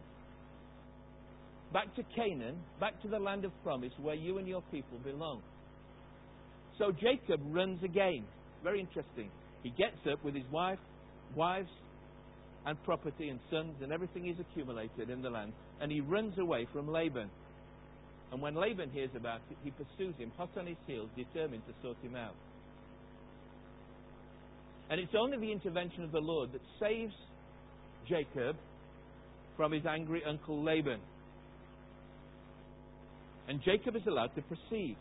Back 1.72 1.94
to 1.96 2.02
Canaan, 2.16 2.56
back 2.80 3.00
to 3.02 3.08
the 3.08 3.18
land 3.18 3.44
of 3.44 3.52
promise 3.62 3.92
where 4.00 4.14
you 4.14 4.38
and 4.38 4.48
your 4.48 4.62
people 4.70 4.98
belong. 5.04 5.42
So 6.78 6.92
Jacob 6.92 7.40
runs 7.50 7.82
again. 7.82 8.24
Very 8.62 8.80
interesting. 8.80 9.30
He 9.62 9.70
gets 9.70 9.98
up 10.10 10.24
with 10.24 10.34
his 10.34 10.44
wife, 10.50 10.78
wives, 11.36 11.68
and 12.66 12.82
property 12.84 13.28
and 13.28 13.40
sons 13.50 13.74
and 13.82 13.92
everything 13.92 14.24
he's 14.24 14.40
accumulated 14.40 15.10
in 15.10 15.22
the 15.22 15.30
land, 15.30 15.52
and 15.80 15.92
he 15.92 16.00
runs 16.00 16.38
away 16.38 16.66
from 16.72 16.88
Laban. 16.88 17.28
And 18.32 18.40
when 18.40 18.54
Laban 18.54 18.90
hears 18.90 19.10
about 19.14 19.40
it, 19.50 19.56
he 19.62 19.70
pursues 19.70 20.14
him, 20.16 20.32
hot 20.36 20.50
on 20.58 20.66
his 20.66 20.76
heels, 20.86 21.08
determined 21.16 21.62
to 21.66 21.74
sort 21.82 21.96
him 22.02 22.16
out. 22.16 22.34
And 24.90 25.00
it's 25.00 25.14
only 25.18 25.38
the 25.38 25.52
intervention 25.52 26.04
of 26.04 26.12
the 26.12 26.20
Lord 26.20 26.52
that 26.52 26.60
saves 26.80 27.14
Jacob 28.08 28.56
from 29.56 29.72
his 29.72 29.86
angry 29.86 30.22
uncle 30.24 30.62
Laban. 30.62 31.00
And 33.48 33.62
Jacob 33.62 33.96
is 33.96 34.02
allowed 34.06 34.34
to 34.34 34.42
proceed. 34.42 34.96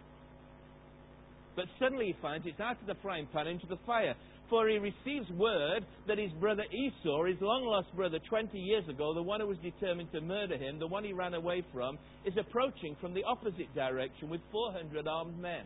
But 1.56 1.66
suddenly 1.80 2.08
he 2.08 2.16
finds 2.22 2.46
it's 2.46 2.60
out 2.60 2.80
of 2.82 2.88
the 2.88 2.96
frying 3.02 3.28
pan 3.32 3.48
into 3.48 3.68
the 3.68 3.78
fire. 3.86 4.16
For 4.50 4.68
he 4.68 4.78
receives 4.78 5.30
word 5.32 5.86
that 6.08 6.18
his 6.18 6.32
brother 6.34 6.64
Esau, 6.72 7.26
his 7.26 7.42
long 7.42 7.66
lost 7.66 7.88
brother 7.96 8.20
20 8.30 8.58
years 8.58 8.88
ago, 8.88 9.14
the 9.14 9.24
one 9.24 9.40
who 9.40 9.48
was 9.48 9.58
determined 9.64 10.12
to 10.12 10.22
murder 10.22 10.58
him, 10.58 10.80
the 10.80 10.88
one 10.88 11.04
he 11.04 11.14
ran 11.14 11.34
away 11.34 11.64
from, 11.74 11.98
is 12.26 12.34
approaching 12.38 12.96
from 13.02 13.14
the 13.14 13.24
opposite 13.24 13.74
direction 13.74 14.30
with 14.30 14.42
400 14.52 15.08
armed 15.08 15.40
men. 15.40 15.64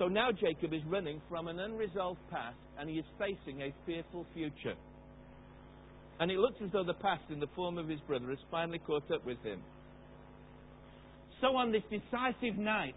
So 0.00 0.08
now 0.08 0.30
Jacob 0.32 0.72
is 0.72 0.80
running 0.88 1.20
from 1.28 1.46
an 1.46 1.60
unresolved 1.60 2.20
past 2.30 2.56
and 2.78 2.88
he 2.88 2.96
is 2.96 3.04
facing 3.18 3.60
a 3.60 3.74
fearful 3.84 4.24
future. 4.32 4.74
And 6.18 6.30
it 6.30 6.38
looks 6.38 6.56
as 6.64 6.72
though 6.72 6.84
the 6.84 6.94
past, 6.94 7.24
in 7.30 7.38
the 7.38 7.48
form 7.54 7.76
of 7.76 7.86
his 7.86 8.00
brother, 8.00 8.30
has 8.30 8.38
finally 8.50 8.78
caught 8.78 9.10
up 9.10 9.24
with 9.26 9.42
him. 9.42 9.60
So 11.42 11.48
on 11.56 11.70
this 11.70 11.82
decisive 11.90 12.58
night, 12.58 12.96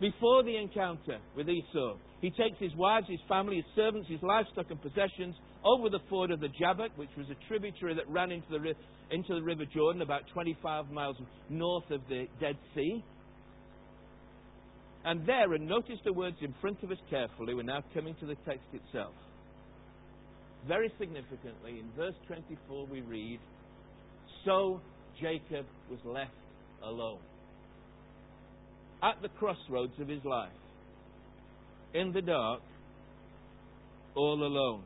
before 0.00 0.44
the 0.44 0.56
encounter 0.56 1.18
with 1.36 1.48
Esau, 1.48 1.96
he 2.20 2.30
takes 2.30 2.58
his 2.58 2.74
wives, 2.76 3.06
his 3.08 3.20
family, 3.28 3.56
his 3.56 3.64
servants, 3.74 4.08
his 4.08 4.22
livestock 4.22 4.66
and 4.70 4.80
possessions 4.80 5.34
over 5.64 5.88
the 5.88 5.98
ford 6.08 6.30
of 6.30 6.40
the 6.40 6.48
Jabbok, 6.48 6.90
which 6.96 7.10
was 7.16 7.26
a 7.30 7.48
tributary 7.48 7.94
that 7.94 8.08
ran 8.08 8.30
into 8.30 8.46
the, 8.50 8.74
into 9.10 9.34
the 9.34 9.42
River 9.42 9.64
Jordan 9.72 10.02
about 10.02 10.22
25 10.32 10.90
miles 10.90 11.16
north 11.48 11.90
of 11.90 12.00
the 12.08 12.26
Dead 12.40 12.56
Sea. 12.74 13.04
And 15.04 15.26
there, 15.26 15.52
and 15.54 15.66
notice 15.66 15.98
the 16.04 16.12
words 16.12 16.36
in 16.42 16.54
front 16.60 16.82
of 16.82 16.90
us 16.90 16.98
carefully, 17.10 17.54
we're 17.54 17.62
now 17.62 17.82
coming 17.94 18.14
to 18.20 18.26
the 18.26 18.36
text 18.46 18.66
itself. 18.72 19.14
Very 20.66 20.92
significantly, 20.98 21.80
in 21.80 21.88
verse 21.96 22.14
24, 22.26 22.86
we 22.86 23.00
read, 23.00 23.40
So 24.44 24.80
Jacob 25.20 25.66
was 25.90 26.00
left 26.04 26.32
alone. 26.82 27.20
At 29.02 29.22
the 29.22 29.28
crossroads 29.28 29.92
of 30.00 30.08
his 30.08 30.24
life, 30.24 30.50
in 31.94 32.12
the 32.12 32.20
dark, 32.22 32.60
all 34.14 34.42
alone. 34.42 34.82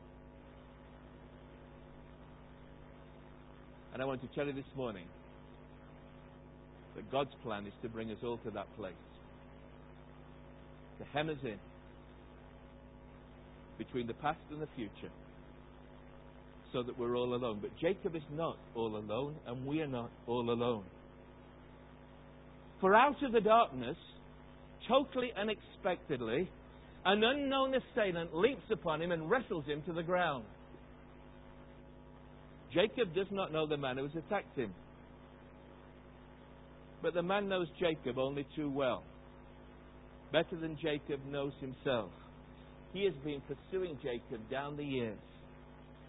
And 3.93 4.01
I 4.01 4.05
want 4.05 4.21
to 4.21 4.27
tell 4.35 4.45
you 4.45 4.53
this 4.53 4.63
morning 4.75 5.05
that 6.95 7.11
God's 7.11 7.33
plan 7.43 7.65
is 7.65 7.73
to 7.81 7.89
bring 7.89 8.11
us 8.11 8.17
all 8.23 8.37
to 8.39 8.51
that 8.51 8.67
place 8.77 8.93
to 10.99 11.05
hem 11.05 11.29
us 11.29 11.37
in 11.43 11.57
between 13.77 14.07
the 14.07 14.13
past 14.13 14.39
and 14.51 14.61
the 14.61 14.67
future 14.75 15.11
so 16.71 16.83
that 16.83 16.97
we're 16.97 17.15
all 17.15 17.35
alone. 17.35 17.59
But 17.61 17.71
Jacob 17.79 18.15
is 18.15 18.23
not 18.31 18.57
all 18.75 18.95
alone, 18.95 19.35
and 19.45 19.65
we 19.65 19.81
are 19.81 19.87
not 19.87 20.09
all 20.27 20.49
alone. 20.49 20.83
For 22.83 22.93
out 22.93 23.23
of 23.23 23.31
the 23.31 23.39
darkness, 23.39 23.95
totally 24.89 25.31
unexpectedly, 25.37 26.49
an 27.05 27.23
unknown 27.23 27.73
assailant 27.75 28.35
leaps 28.35 28.69
upon 28.69 29.01
him 29.01 29.13
and 29.13 29.29
wrestles 29.29 29.63
him 29.65 29.81
to 29.83 29.93
the 29.93 30.03
ground. 30.03 30.43
Jacob 32.73 33.15
does 33.15 33.27
not 33.31 33.53
know 33.53 33.65
the 33.65 33.77
man 33.77 33.95
who 33.95 34.03
has 34.03 34.15
attacked 34.17 34.57
him. 34.57 34.73
But 37.01 37.13
the 37.13 37.23
man 37.23 37.47
knows 37.47 37.67
Jacob 37.79 38.17
only 38.17 38.45
too 38.53 38.69
well 38.69 39.03
better 40.33 40.57
than 40.59 40.77
Jacob 40.81 41.21
knows 41.29 41.53
himself. 41.61 42.09
He 42.91 43.05
has 43.05 43.13
been 43.23 43.41
pursuing 43.47 43.97
Jacob 44.03 44.41
down 44.51 44.75
the 44.75 44.83
years. 44.83 45.19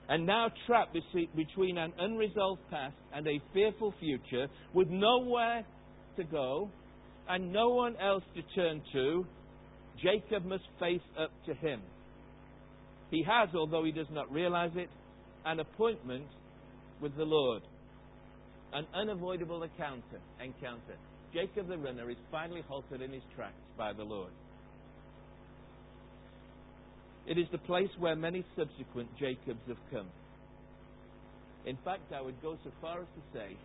And 0.09 0.26
now 0.26 0.49
trapped 0.66 0.97
between 1.37 1.78
an 1.78 1.93
unresolved 2.00 2.62
past 2.69 2.97
and 3.14 3.28
a 3.28 3.40
fearful 3.52 3.95
future, 4.00 4.49
with 4.73 4.88
nowhere 4.88 5.64
to 6.16 6.25
go 6.25 6.71
and 7.28 7.52
no 7.52 7.71
one 7.71 7.97
else 7.97 8.25
to 8.35 8.42
turn 8.54 8.83
to, 8.92 9.26
Jacob 10.02 10.44
must 10.44 10.64
face 10.78 11.00
up 11.18 11.30
to 11.47 11.54
him. 11.54 11.80
He 13.11 13.23
has, 13.23 13.49
although 13.54 13.85
he 13.85 13.92
does 13.92 14.11
not 14.11 14.30
realize 14.33 14.73
it, 14.75 14.90
an 15.44 15.61
appointment 15.61 16.26
with 17.00 17.16
the 17.16 17.25
Lord, 17.25 17.62
an 18.73 18.87
unavoidable 18.94 19.62
encounter. 19.62 20.21
encounter. 20.42 20.97
Jacob 21.33 21.68
the 21.68 21.78
runner 21.78 22.11
is 22.11 22.16
finally 22.30 22.62
halted 22.68 23.02
in 23.02 23.12
his 23.12 23.23
tracks 23.35 23.54
by 23.76 23.92
the 23.92 24.04
Lord. 24.04 24.30
It 27.26 27.38
is 27.38 27.47
the 27.52 27.59
place 27.59 27.88
where 27.99 28.14
many 28.14 28.44
subsequent 28.56 29.09
Jacobs 29.18 29.61
have 29.68 29.78
come. 29.90 30.09
In 31.64 31.76
fact, 31.85 32.12
I 32.14 32.21
would 32.21 32.40
go 32.42 32.59
so 32.62 32.71
far 32.83 33.00
as 33.00 33.06
to 33.06 33.38
say 33.38 33.56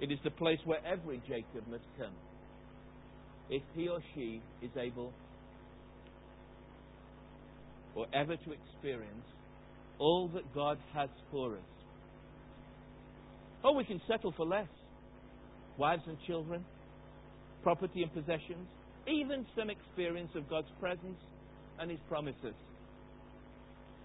it 0.00 0.10
is 0.10 0.18
the 0.24 0.30
place 0.30 0.58
where 0.64 0.84
every 0.86 1.22
Jacob 1.28 1.66
must 1.70 1.84
come 1.98 2.14
if 3.50 3.62
he 3.74 3.88
or 3.88 4.00
she 4.14 4.40
is 4.62 4.70
able 4.76 5.12
or 7.94 8.06
ever 8.14 8.36
to 8.36 8.52
experience 8.52 9.26
all 9.98 10.28
that 10.28 10.54
God 10.54 10.78
has 10.94 11.10
for 11.30 11.52
us. 11.54 11.60
Oh, 13.64 13.72
we 13.72 13.84
can 13.84 14.00
settle 14.08 14.32
for 14.36 14.46
less 14.46 14.68
wives 15.78 16.02
and 16.06 16.16
children, 16.26 16.64
property 17.62 18.02
and 18.02 18.12
possessions, 18.12 18.68
even 19.06 19.46
some 19.56 19.70
experience 19.70 20.30
of 20.34 20.48
God's 20.48 20.68
presence 20.80 21.18
and 21.78 21.90
His 21.90 22.00
promises. 22.08 22.54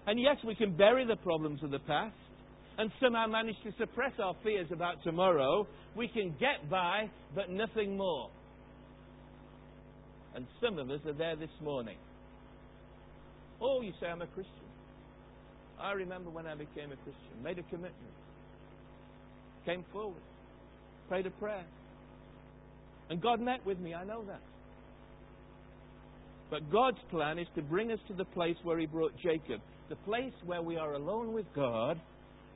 And 0.06 0.20
yes, 0.20 0.36
we 0.46 0.54
can 0.54 0.76
bury 0.76 1.06
the 1.06 1.16
problems 1.16 1.62
of 1.62 1.70
the 1.70 1.78
past 1.80 2.14
and 2.78 2.90
somehow 3.02 3.26
manage 3.26 3.56
to 3.64 3.72
suppress 3.78 4.12
our 4.22 4.34
fears 4.42 4.68
about 4.72 5.02
tomorrow. 5.02 5.66
We 5.96 6.08
can 6.08 6.34
get 6.38 6.70
by, 6.70 7.10
but 7.34 7.50
nothing 7.50 7.96
more. 7.96 8.30
And 10.34 10.46
some 10.62 10.78
of 10.78 10.90
us 10.90 11.00
are 11.06 11.12
there 11.12 11.36
this 11.36 11.50
morning. 11.62 11.96
Oh, 13.60 13.80
you 13.82 13.92
say, 14.00 14.06
I'm 14.06 14.22
a 14.22 14.26
Christian. 14.26 14.54
I 15.80 15.92
remember 15.92 16.30
when 16.30 16.46
I 16.46 16.54
became 16.54 16.92
a 16.92 16.96
Christian, 16.96 17.42
made 17.42 17.58
a 17.58 17.62
commitment, 17.64 18.14
came 19.66 19.84
forward 19.92 20.22
prayed 21.08 21.26
a 21.26 21.30
prayer. 21.30 21.64
And 23.10 23.20
God 23.20 23.40
met 23.40 23.64
with 23.64 23.78
me, 23.78 23.94
I 23.94 24.04
know 24.04 24.22
that. 24.26 24.40
But 26.50 26.70
God's 26.70 26.98
plan 27.10 27.38
is 27.38 27.46
to 27.56 27.62
bring 27.62 27.90
us 27.90 27.98
to 28.08 28.14
the 28.14 28.24
place 28.24 28.56
where 28.62 28.78
He 28.78 28.86
brought 28.86 29.12
Jacob, 29.22 29.60
the 29.88 29.96
place 29.96 30.32
where 30.44 30.62
we 30.62 30.76
are 30.76 30.94
alone 30.94 31.32
with 31.32 31.46
God, 31.54 31.98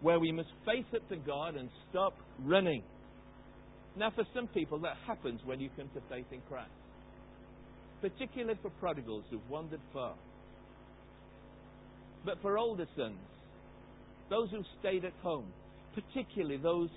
where 0.03 0.19
we 0.19 0.33
must 0.33 0.51
face 0.67 0.85
up 0.95 1.09
to 1.09 1.17
God 1.17 1.55
and 1.55 1.71
stop 1.91 2.15
running. 2.45 2.83
Now, 3.97 4.11
for 4.11 4.25
some 4.35 4.49
people, 4.49 4.79
that 4.81 4.97
happens 5.07 5.41
when 5.45 5.61
you 5.61 5.71
come 5.77 5.89
to 5.95 6.01
faith 6.11 6.27
in 6.33 6.41
Christ, 6.49 6.71
particularly 8.01 8.59
for 8.61 8.71
prodigals 8.81 9.25
who've 9.31 9.49
wandered 9.49 9.81
far. 9.93 10.15
But 12.25 12.41
for 12.43 12.59
older 12.59 12.87
sons, 12.97 13.19
those 14.29 14.51
who've 14.51 14.67
stayed 14.81 15.05
at 15.05 15.13
home, 15.23 15.47
particularly 15.95 16.57
those 16.57 16.89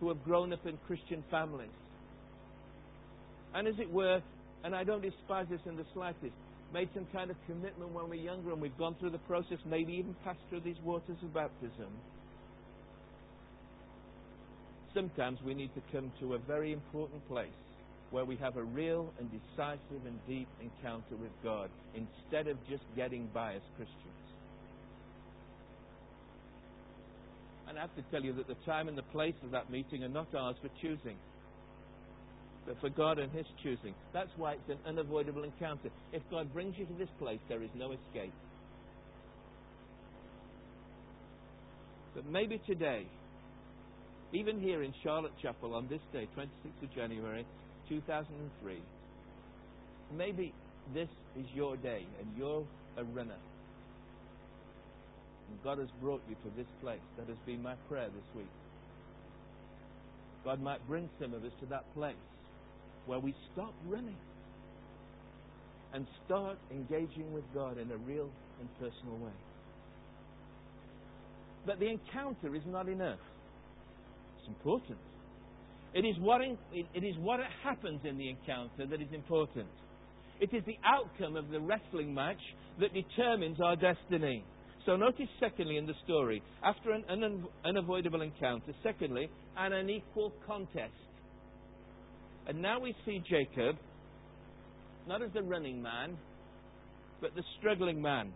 who 0.00 0.08
have 0.08 0.22
grown 0.24 0.52
up 0.52 0.64
in 0.66 0.78
Christian 0.86 1.24
families. 1.30 1.70
And 3.54 3.68
as 3.68 3.74
it 3.78 3.90
were, 3.90 4.20
and 4.64 4.74
I 4.74 4.84
don't 4.84 5.02
despise 5.02 5.46
this 5.50 5.60
in 5.66 5.76
the 5.76 5.84
slightest, 5.92 6.34
made 6.72 6.88
some 6.94 7.06
kind 7.12 7.30
of 7.30 7.36
commitment 7.46 7.92
when 7.92 8.08
we're 8.08 8.14
younger 8.14 8.52
and 8.52 8.60
we've 8.60 8.76
gone 8.78 8.96
through 8.98 9.10
the 9.10 9.18
process, 9.18 9.58
maybe 9.66 9.92
even 9.92 10.14
passed 10.24 10.40
through 10.50 10.60
these 10.60 10.80
waters 10.84 11.16
of 11.22 11.34
baptism. 11.34 11.92
Sometimes 14.94 15.40
we 15.44 15.54
need 15.54 15.74
to 15.74 15.82
come 15.92 16.10
to 16.20 16.34
a 16.34 16.38
very 16.38 16.72
important 16.72 17.26
place 17.28 17.48
where 18.10 18.24
we 18.24 18.36
have 18.36 18.56
a 18.56 18.62
real 18.62 19.12
and 19.18 19.28
decisive 19.30 20.06
and 20.06 20.18
deep 20.28 20.48
encounter 20.62 21.16
with 21.20 21.32
God 21.42 21.68
instead 21.94 22.46
of 22.46 22.56
just 22.68 22.84
getting 22.94 23.28
by 23.34 23.54
as 23.54 23.62
Christians. 23.76 23.98
And 27.68 27.76
I 27.76 27.82
have 27.82 27.96
to 27.96 28.02
tell 28.12 28.22
you 28.22 28.32
that 28.34 28.46
the 28.46 28.56
time 28.66 28.88
and 28.88 28.96
the 28.96 29.02
place 29.02 29.34
of 29.42 29.50
that 29.50 29.68
meeting 29.68 30.04
are 30.04 30.08
not 30.08 30.32
ours 30.34 30.54
for 30.62 30.68
choosing, 30.80 31.16
but 32.66 32.80
for 32.80 32.88
God 32.88 33.18
and 33.18 33.32
His 33.32 33.46
choosing. 33.62 33.94
That's 34.12 34.30
why 34.36 34.52
it's 34.52 34.68
an 34.68 34.78
unavoidable 34.86 35.42
encounter. 35.42 35.88
If 36.12 36.22
God 36.30 36.52
brings 36.52 36.78
you 36.78 36.86
to 36.86 36.94
this 36.94 37.08
place, 37.18 37.40
there 37.48 37.62
is 37.62 37.70
no 37.74 37.92
escape. 37.92 38.32
But 42.14 42.26
maybe 42.26 42.60
today, 42.64 43.06
even 44.34 44.60
here 44.60 44.82
in 44.82 44.92
Charlotte 45.02 45.32
Chapel 45.40 45.74
on 45.74 45.86
this 45.88 46.00
day, 46.12 46.28
26th 46.36 46.82
of 46.82 46.94
January 46.94 47.46
2003, 47.88 48.78
maybe 50.16 50.52
this 50.92 51.08
is 51.38 51.46
your 51.54 51.76
day 51.76 52.04
and 52.20 52.28
you're 52.36 52.66
a 52.96 53.04
runner. 53.04 53.36
And 55.48 55.62
God 55.62 55.78
has 55.78 55.88
brought 56.00 56.22
you 56.28 56.34
to 56.34 56.56
this 56.56 56.66
place. 56.82 56.98
That 57.16 57.28
has 57.28 57.36
been 57.46 57.62
my 57.62 57.74
prayer 57.88 58.08
this 58.08 58.36
week. 58.36 58.50
God 60.44 60.60
might 60.60 60.84
bring 60.88 61.08
some 61.20 61.32
of 61.32 61.44
us 61.44 61.52
to 61.60 61.66
that 61.66 61.84
place 61.94 62.16
where 63.06 63.20
we 63.20 63.34
stop 63.52 63.72
running 63.86 64.16
and 65.92 66.06
start 66.26 66.58
engaging 66.72 67.32
with 67.32 67.44
God 67.54 67.78
in 67.78 67.90
a 67.92 67.96
real 67.98 68.28
and 68.58 68.68
personal 68.80 69.16
way. 69.18 69.32
But 71.66 71.78
the 71.78 71.86
encounter 71.86 72.54
is 72.54 72.62
not 72.66 72.88
enough. 72.88 73.20
It's 74.44 74.48
important. 74.48 74.98
It 75.94 76.04
is 76.04 76.16
what, 76.18 76.42
in, 76.42 76.58
it 76.72 77.04
is 77.04 77.14
what 77.18 77.40
happens 77.62 78.00
in 78.04 78.18
the 78.18 78.28
encounter 78.28 78.86
that 78.86 79.00
is 79.00 79.08
important. 79.12 79.68
It 80.40 80.50
is 80.52 80.62
the 80.66 80.76
outcome 80.84 81.36
of 81.36 81.48
the 81.48 81.60
wrestling 81.60 82.12
match 82.12 82.40
that 82.80 82.90
determines 82.92 83.58
our 83.60 83.76
destiny. 83.76 84.44
So 84.84 84.96
notice, 84.96 85.28
secondly, 85.40 85.78
in 85.78 85.86
the 85.86 85.94
story, 86.04 86.42
after 86.62 86.92
an 86.92 87.04
un- 87.08 87.46
unavoidable 87.64 88.20
encounter, 88.20 88.74
secondly, 88.82 89.30
an 89.56 89.72
unequal 89.72 90.32
contest. 90.46 90.92
And 92.46 92.60
now 92.60 92.80
we 92.80 92.94
see 93.06 93.22
Jacob 93.30 93.76
not 95.08 95.22
as 95.22 95.30
the 95.32 95.42
running 95.42 95.80
man, 95.80 96.18
but 97.22 97.34
the 97.34 97.42
struggling 97.58 98.02
man. 98.02 98.32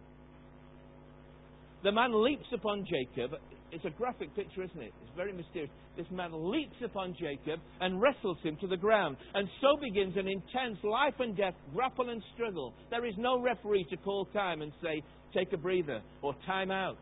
The 1.85 1.93
man 1.93 2.25
leaps 2.25 2.47
upon 2.55 2.87
Jacob. 2.87 3.33
It's 3.71 3.85
a 3.85 3.91
graphic 3.91 4.35
picture, 4.35 4.63
isn't 4.63 4.81
it? 4.81 4.93
It's 5.03 5.17
very 5.17 5.33
mysterious. 5.33 5.71
This 5.97 6.07
man 6.11 6.31
leaps 6.33 6.77
upon 6.83 7.15
Jacob 7.19 7.61
and 7.81 8.01
wrestles 8.01 8.39
him 8.43 8.57
to 8.61 8.67
the 8.67 8.77
ground. 8.77 9.17
And 9.35 9.49
so 9.61 9.77
begins 9.81 10.17
an 10.17 10.27
intense 10.27 10.79
life 10.83 11.15
and 11.19 11.37
death 11.37 11.55
grapple 11.75 12.09
and 12.09 12.23
struggle. 12.35 12.73
There 12.91 13.05
is 13.05 13.15
no 13.19 13.41
referee 13.41 13.87
to 13.91 13.97
call 13.99 14.27
time 14.33 14.63
and 14.63 14.73
say, 14.83 15.03
take 15.35 15.53
a 15.53 15.59
breather 15.59 16.01
or 16.23 16.35
time 16.47 16.71
out. 16.71 16.97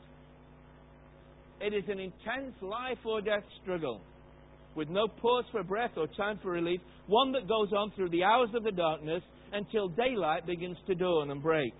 It 1.61 1.73
is 1.73 1.85
an 1.89 2.01
intense 2.01 2.55
life 2.61 2.99
or 3.05 3.21
death 3.21 3.45
struggle 3.63 4.01
with 4.75 4.89
no 4.91 5.09
pause 5.09 5.45
for 5.51 5.63
breath 5.63 5.93
or 5.97 6.07
time 6.07 6.39
for 6.43 6.51
relief, 6.51 6.81
one 7.07 7.33
that 7.33 7.49
goes 7.49 7.73
on 7.73 7.91
through 7.97 8.11
the 8.11 8.23
hours 8.23 8.51
of 8.55 8.63
the 8.63 8.73
darkness 8.73 9.23
until 9.53 9.89
daylight 9.89 10.47
begins 10.47 10.77
to 10.87 10.95
dawn 10.95 11.31
and 11.31 11.43
break. 11.43 11.73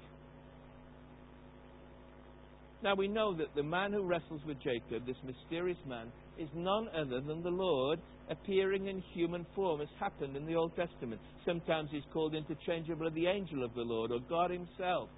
Now 2.83 2.95
we 2.95 3.09
know 3.09 3.35
that 3.35 3.55
the 3.55 3.63
man 3.63 3.93
who 3.93 4.03
wrestles 4.03 4.41
with 4.47 4.59
Jacob, 4.63 5.07
this 5.07 5.17
mysterious 5.25 5.79
man, 5.87 6.13
is 6.39 6.49
none 6.55 6.89
other 6.95 7.21
than 7.21 7.43
the 7.43 7.51
Lord 7.51 7.99
appearing 8.29 8.89
in 8.89 9.03
human 9.15 9.47
form, 9.55 9.81
as 9.81 9.89
happened 9.99 10.37
in 10.37 10.47
the 10.47 10.55
Old 10.55 10.77
Testament. 10.77 11.21
Sometimes 11.45 11.89
he's 11.91 12.03
called 12.13 12.35
interchangeably 12.35 13.11
the 13.11 13.27
angel 13.27 13.65
of 13.65 13.75
the 13.75 13.83
Lord 13.83 14.11
or 14.11 14.19
God 14.29 14.51
himself. 14.51 15.09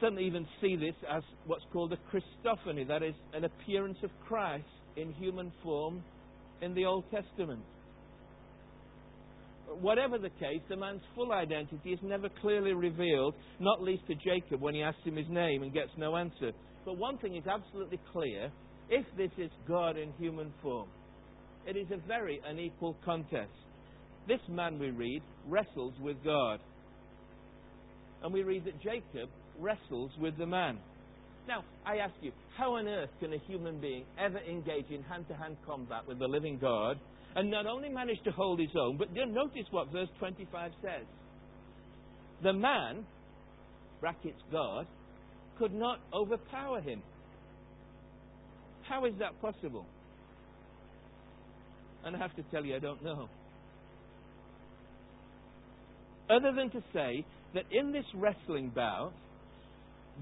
Some 0.00 0.18
even 0.18 0.48
see 0.60 0.74
this 0.74 0.96
as 1.08 1.22
what's 1.46 1.64
called 1.72 1.92
a 1.92 1.98
Christophany, 2.10 2.88
that 2.88 3.04
is, 3.04 3.14
an 3.34 3.44
appearance 3.44 3.98
of 4.02 4.10
Christ 4.26 4.64
in 4.96 5.12
human 5.12 5.52
form 5.62 6.02
in 6.60 6.74
the 6.74 6.84
Old 6.84 7.04
Testament 7.10 7.62
whatever 9.80 10.18
the 10.18 10.30
case, 10.30 10.60
the 10.68 10.76
man's 10.76 11.02
full 11.14 11.32
identity 11.32 11.92
is 11.92 11.98
never 12.02 12.28
clearly 12.40 12.72
revealed, 12.72 13.34
not 13.60 13.82
least 13.82 14.06
to 14.08 14.14
Jacob 14.14 14.60
when 14.60 14.74
he 14.74 14.82
asks 14.82 15.02
him 15.04 15.16
his 15.16 15.28
name 15.28 15.62
and 15.62 15.72
gets 15.72 15.90
no 15.96 16.16
answer. 16.16 16.52
But 16.84 16.98
one 16.98 17.18
thing 17.18 17.36
is 17.36 17.44
absolutely 17.46 18.00
clear 18.12 18.50
if 18.90 19.06
this 19.16 19.30
is 19.38 19.50
God 19.68 19.96
in 19.96 20.12
human 20.18 20.52
form, 20.62 20.88
it 21.66 21.76
is 21.76 21.86
a 21.92 22.06
very 22.06 22.40
unequal 22.46 22.96
contest. 23.04 23.52
This 24.26 24.40
man, 24.48 24.78
we 24.78 24.90
read, 24.90 25.22
wrestles 25.48 25.94
with 26.00 26.16
God. 26.24 26.60
And 28.22 28.32
we 28.32 28.42
read 28.42 28.64
that 28.64 28.80
Jacob 28.82 29.28
wrestles 29.58 30.10
with 30.20 30.36
the 30.38 30.46
man. 30.46 30.78
Now, 31.48 31.64
I 31.84 31.96
ask 31.96 32.14
you, 32.20 32.32
how 32.56 32.76
on 32.76 32.86
earth 32.86 33.10
can 33.18 33.32
a 33.32 33.38
human 33.48 33.80
being 33.80 34.04
ever 34.18 34.38
engage 34.38 34.90
in 34.90 35.02
hand 35.02 35.26
to 35.28 35.34
hand 35.34 35.56
combat 35.66 36.06
with 36.06 36.18
the 36.18 36.28
living 36.28 36.58
God 36.60 36.98
and 37.34 37.50
not 37.50 37.66
only 37.66 37.88
managed 37.88 38.24
to 38.24 38.30
hold 38.30 38.60
his 38.60 38.70
own, 38.78 38.96
but 38.98 39.12
notice 39.12 39.66
what 39.70 39.90
verse 39.90 40.08
25 40.18 40.72
says. 40.82 41.06
The 42.42 42.52
man, 42.52 43.06
brackets 44.00 44.40
God, 44.50 44.86
could 45.58 45.72
not 45.72 46.00
overpower 46.12 46.80
him. 46.80 47.02
How 48.88 49.04
is 49.06 49.14
that 49.20 49.40
possible? 49.40 49.86
And 52.04 52.16
I 52.16 52.18
have 52.18 52.34
to 52.36 52.42
tell 52.50 52.64
you, 52.64 52.76
I 52.76 52.80
don't 52.80 53.02
know. 53.02 53.28
Other 56.28 56.52
than 56.52 56.70
to 56.70 56.82
say 56.92 57.24
that 57.54 57.64
in 57.70 57.92
this 57.92 58.04
wrestling 58.14 58.72
bout, 58.74 59.12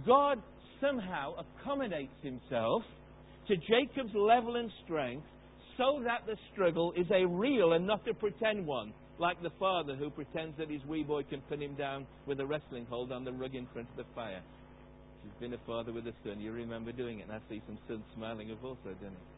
God 0.07 0.39
somehow 0.81 1.35
accommodates 1.39 2.13
himself 2.23 2.83
to 3.49 3.57
Jacob's 3.57 4.15
level 4.15 4.57
and 4.57 4.71
strength 4.85 5.27
so 5.81 6.03
that 6.05 6.27
the 6.27 6.37
struggle 6.53 6.93
is 6.95 7.07
a 7.11 7.27
real 7.27 7.73
and 7.73 7.87
not 7.87 8.07
a 8.07 8.13
pretend 8.13 8.67
one, 8.67 8.93
like 9.19 9.43
the 9.43 9.51
father 9.59 9.97
who 9.97 10.11
pretends 10.11 10.57
that 10.59 10.69
his 10.69 10.85
wee 10.85 11.03
boy 11.03 11.23
can 11.23 11.41
pin 11.49 11.63
him 11.63 11.75
down 11.75 12.07
with 12.27 12.39
a 12.39 12.47
wrestling 12.47 12.87
hold 12.91 13.11
on 13.11 13.25
the 13.25 13.33
rug 13.33 13.55
in 13.55 13.67
front 13.73 13.89
of 13.89 13.97
the 13.97 14.05
fire. 14.15 14.43
If 14.43 15.25
you've 15.25 15.41
been 15.41 15.55
a 15.55 15.67
father 15.67 15.91
with 15.91 16.07
a 16.07 16.13
son, 16.23 16.39
you 16.39 16.53
remember 16.53 16.93
doing 16.93 17.21
it, 17.21 17.29
and 17.29 17.33
I 17.33 17.39
see 17.49 17.63
some 17.67 17.79
sons 17.89 18.03
smiling 18.15 18.51
have 18.51 18.63
also 18.63 18.91
done 19.01 19.13
it. 19.13 19.29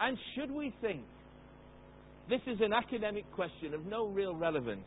And 0.00 0.16
should 0.34 0.50
we 0.50 0.72
think 0.80 1.02
this 2.30 2.40
is 2.46 2.58
an 2.62 2.72
academic 2.72 3.30
question 3.34 3.74
of 3.74 3.84
no 3.84 4.06
real 4.06 4.34
relevance? 4.34 4.86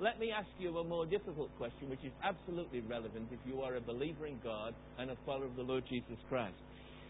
Let 0.00 0.18
me 0.18 0.30
ask 0.30 0.48
you 0.58 0.76
a 0.78 0.84
more 0.84 1.04
difficult 1.04 1.50
question, 1.58 1.90
which 1.90 2.04
is 2.04 2.12
absolutely 2.24 2.80
relevant 2.80 3.28
if 3.30 3.40
you 3.46 3.60
are 3.60 3.76
a 3.76 3.80
believer 3.80 4.26
in 4.26 4.38
God 4.42 4.74
and 4.98 5.10
a 5.10 5.16
follower 5.26 5.46
of 5.46 5.56
the 5.56 5.62
Lord 5.62 5.84
Jesus 5.88 6.16
Christ. 6.30 6.56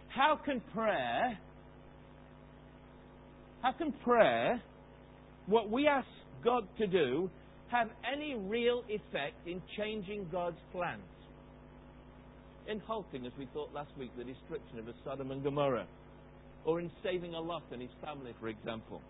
How 0.09 0.39
can 0.45 0.61
prayer 0.73 1.39
how 3.67 3.73
can 3.73 3.91
prayer, 4.05 4.63
what 5.47 5.69
we 5.69 5.89
ask 5.89 6.07
God 6.45 6.69
to 6.79 6.87
do, 6.87 7.29
have 7.67 7.89
any 8.15 8.37
real 8.37 8.85
effect 8.89 9.45
in 9.45 9.61
changing 9.77 10.29
God's 10.31 10.61
plans? 10.71 11.03
In 12.69 12.79
halting, 12.79 13.27
as 13.27 13.33
we 13.37 13.49
thought 13.53 13.75
last 13.75 13.91
week, 13.99 14.13
the 14.17 14.23
destruction 14.23 14.79
of 14.79 14.85
Sodom 15.05 15.33
and 15.33 15.43
Gomorrah, 15.43 15.89
or 16.65 16.79
in 16.79 16.93
saving 17.03 17.35
a 17.35 17.41
Lot 17.41 17.65
and 17.73 17.83
his 17.83 17.91
family, 18.05 18.33
for 18.39 18.47
example. 18.47 19.03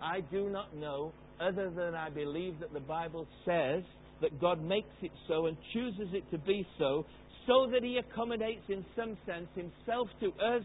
I 0.00 0.20
do 0.32 0.48
not 0.48 0.74
know, 0.74 1.12
other 1.38 1.68
than 1.68 1.94
I 1.94 2.08
believe 2.08 2.60
that 2.60 2.72
the 2.72 2.80
Bible 2.80 3.26
says 3.44 3.82
that 4.22 4.40
God 4.40 4.64
makes 4.64 4.88
it 5.02 5.12
so 5.26 5.48
and 5.48 5.56
chooses 5.74 6.08
it 6.14 6.24
to 6.30 6.38
be 6.38 6.66
so, 6.78 7.04
so 7.46 7.66
that 7.70 7.82
He 7.82 7.98
accommodates, 7.98 8.64
in 8.70 8.86
some 8.96 9.18
sense, 9.26 9.48
Himself 9.54 10.08
to 10.20 10.28
us 10.42 10.62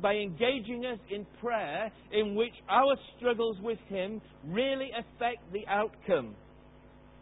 by 0.00 0.14
engaging 0.14 0.84
us 0.86 0.98
in 1.10 1.26
prayer 1.40 1.90
in 2.12 2.34
which 2.34 2.52
our 2.68 2.96
struggles 3.16 3.56
with 3.62 3.78
Him 3.88 4.20
really 4.46 4.90
affect 4.90 5.52
the 5.52 5.66
outcome. 5.68 6.34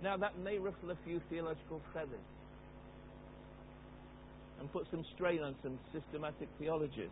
Now, 0.02 0.16
that 0.16 0.38
may 0.38 0.58
ruffle 0.58 0.90
a 0.90 0.96
few 1.04 1.20
theological 1.30 1.80
feathers 1.92 2.18
and 4.58 4.72
put 4.72 4.87
some 4.90 5.04
strain 5.14 5.42
on 5.42 5.54
some 5.62 5.78
systematic 5.92 6.48
theologies. 6.58 7.11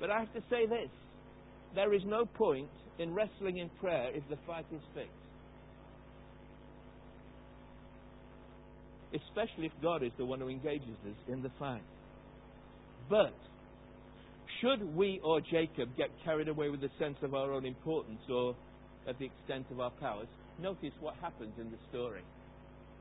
But 0.00 0.10
I 0.10 0.20
have 0.20 0.32
to 0.34 0.40
say 0.50 0.66
this 0.66 0.90
there 1.74 1.92
is 1.92 2.02
no 2.06 2.24
point 2.24 2.68
in 2.98 3.14
wrestling 3.14 3.58
in 3.58 3.68
prayer 3.80 4.10
if 4.14 4.22
the 4.28 4.36
fight 4.46 4.66
is 4.72 4.80
fixed. 4.94 5.10
Especially 9.14 9.66
if 9.66 9.72
God 9.82 10.02
is 10.02 10.12
the 10.18 10.24
one 10.24 10.40
who 10.40 10.48
engages 10.48 10.96
us 11.06 11.16
in 11.32 11.42
the 11.42 11.50
fight. 11.58 11.82
But 13.08 13.34
should 14.60 14.82
we 14.96 15.20
or 15.22 15.40
Jacob 15.40 15.88
get 15.96 16.08
carried 16.24 16.48
away 16.48 16.68
with 16.68 16.80
the 16.80 16.90
sense 16.98 17.16
of 17.22 17.34
our 17.34 17.52
own 17.52 17.64
importance 17.64 18.20
or 18.28 18.56
at 19.08 19.18
the 19.18 19.26
extent 19.26 19.66
of 19.70 19.80
our 19.80 19.90
powers, 19.92 20.28
notice 20.60 20.92
what 21.00 21.14
happens 21.20 21.52
in 21.58 21.70
the 21.70 21.78
story. 21.90 22.22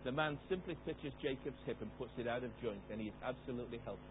The 0.03 0.11
man 0.11 0.37
simply 0.49 0.77
touches 0.85 1.13
Jacob's 1.21 1.59
hip 1.65 1.77
and 1.81 1.95
puts 1.97 2.11
it 2.17 2.27
out 2.27 2.43
of 2.43 2.51
joint, 2.61 2.81
and 2.91 3.01
he 3.01 3.07
is 3.07 3.13
absolutely 3.25 3.79
helpless. 3.83 4.05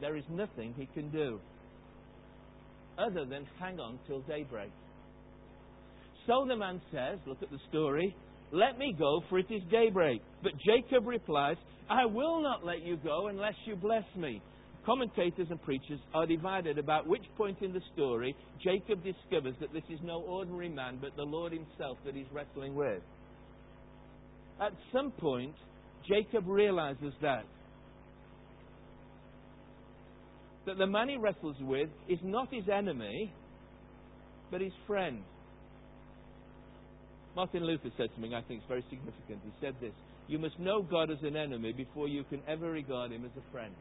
There 0.00 0.16
is 0.16 0.24
nothing 0.30 0.74
he 0.76 0.86
can 0.86 1.10
do 1.10 1.40
other 2.98 3.24
than 3.24 3.46
hang 3.58 3.78
on 3.78 3.98
till 4.06 4.20
daybreak. 4.20 4.70
So 6.26 6.46
the 6.48 6.56
man 6.56 6.80
says, 6.92 7.18
look 7.26 7.42
at 7.42 7.50
the 7.50 7.58
story, 7.68 8.14
let 8.52 8.78
me 8.78 8.94
go, 8.98 9.22
for 9.28 9.38
it 9.38 9.50
is 9.50 9.62
daybreak. 9.70 10.22
But 10.42 10.52
Jacob 10.64 11.06
replies, 11.06 11.56
I 11.90 12.06
will 12.06 12.42
not 12.42 12.64
let 12.64 12.82
you 12.82 12.96
go 12.96 13.28
unless 13.28 13.54
you 13.66 13.76
bless 13.76 14.04
me. 14.16 14.40
Commentators 14.86 15.48
and 15.50 15.60
preachers 15.62 15.98
are 16.14 16.26
divided 16.26 16.78
about 16.78 17.08
which 17.08 17.24
point 17.36 17.60
in 17.60 17.72
the 17.72 17.80
story 17.92 18.36
Jacob 18.62 19.02
discovers 19.02 19.54
that 19.60 19.72
this 19.72 19.82
is 19.90 19.98
no 20.04 20.20
ordinary 20.20 20.68
man, 20.68 20.98
but 21.00 21.16
the 21.16 21.24
Lord 21.24 21.52
himself 21.52 21.98
that 22.04 22.14
he's 22.14 22.26
wrestling 22.32 22.76
with. 22.76 23.02
At 24.62 24.72
some 24.92 25.10
point, 25.10 25.54
Jacob 26.08 26.46
realizes 26.46 27.12
that. 27.20 27.44
That 30.66 30.78
the 30.78 30.86
man 30.86 31.08
he 31.08 31.16
wrestles 31.16 31.56
with 31.60 31.88
is 32.08 32.20
not 32.22 32.52
his 32.52 32.68
enemy, 32.72 33.32
but 34.52 34.60
his 34.60 34.72
friend. 34.86 35.22
Martin 37.34 37.64
Luther 37.64 37.90
said 37.96 38.08
something 38.14 38.34
I 38.34 38.42
think 38.42 38.60
is 38.62 38.68
very 38.68 38.84
significant. 38.88 39.40
He 39.44 39.52
said 39.60 39.74
this 39.80 39.92
You 40.28 40.38
must 40.38 40.60
know 40.60 40.82
God 40.82 41.10
as 41.10 41.18
an 41.22 41.34
enemy 41.36 41.72
before 41.72 42.06
you 42.06 42.22
can 42.30 42.40
ever 42.46 42.70
regard 42.70 43.10
him 43.10 43.24
as 43.24 43.32
a 43.36 43.52
friend. 43.52 43.74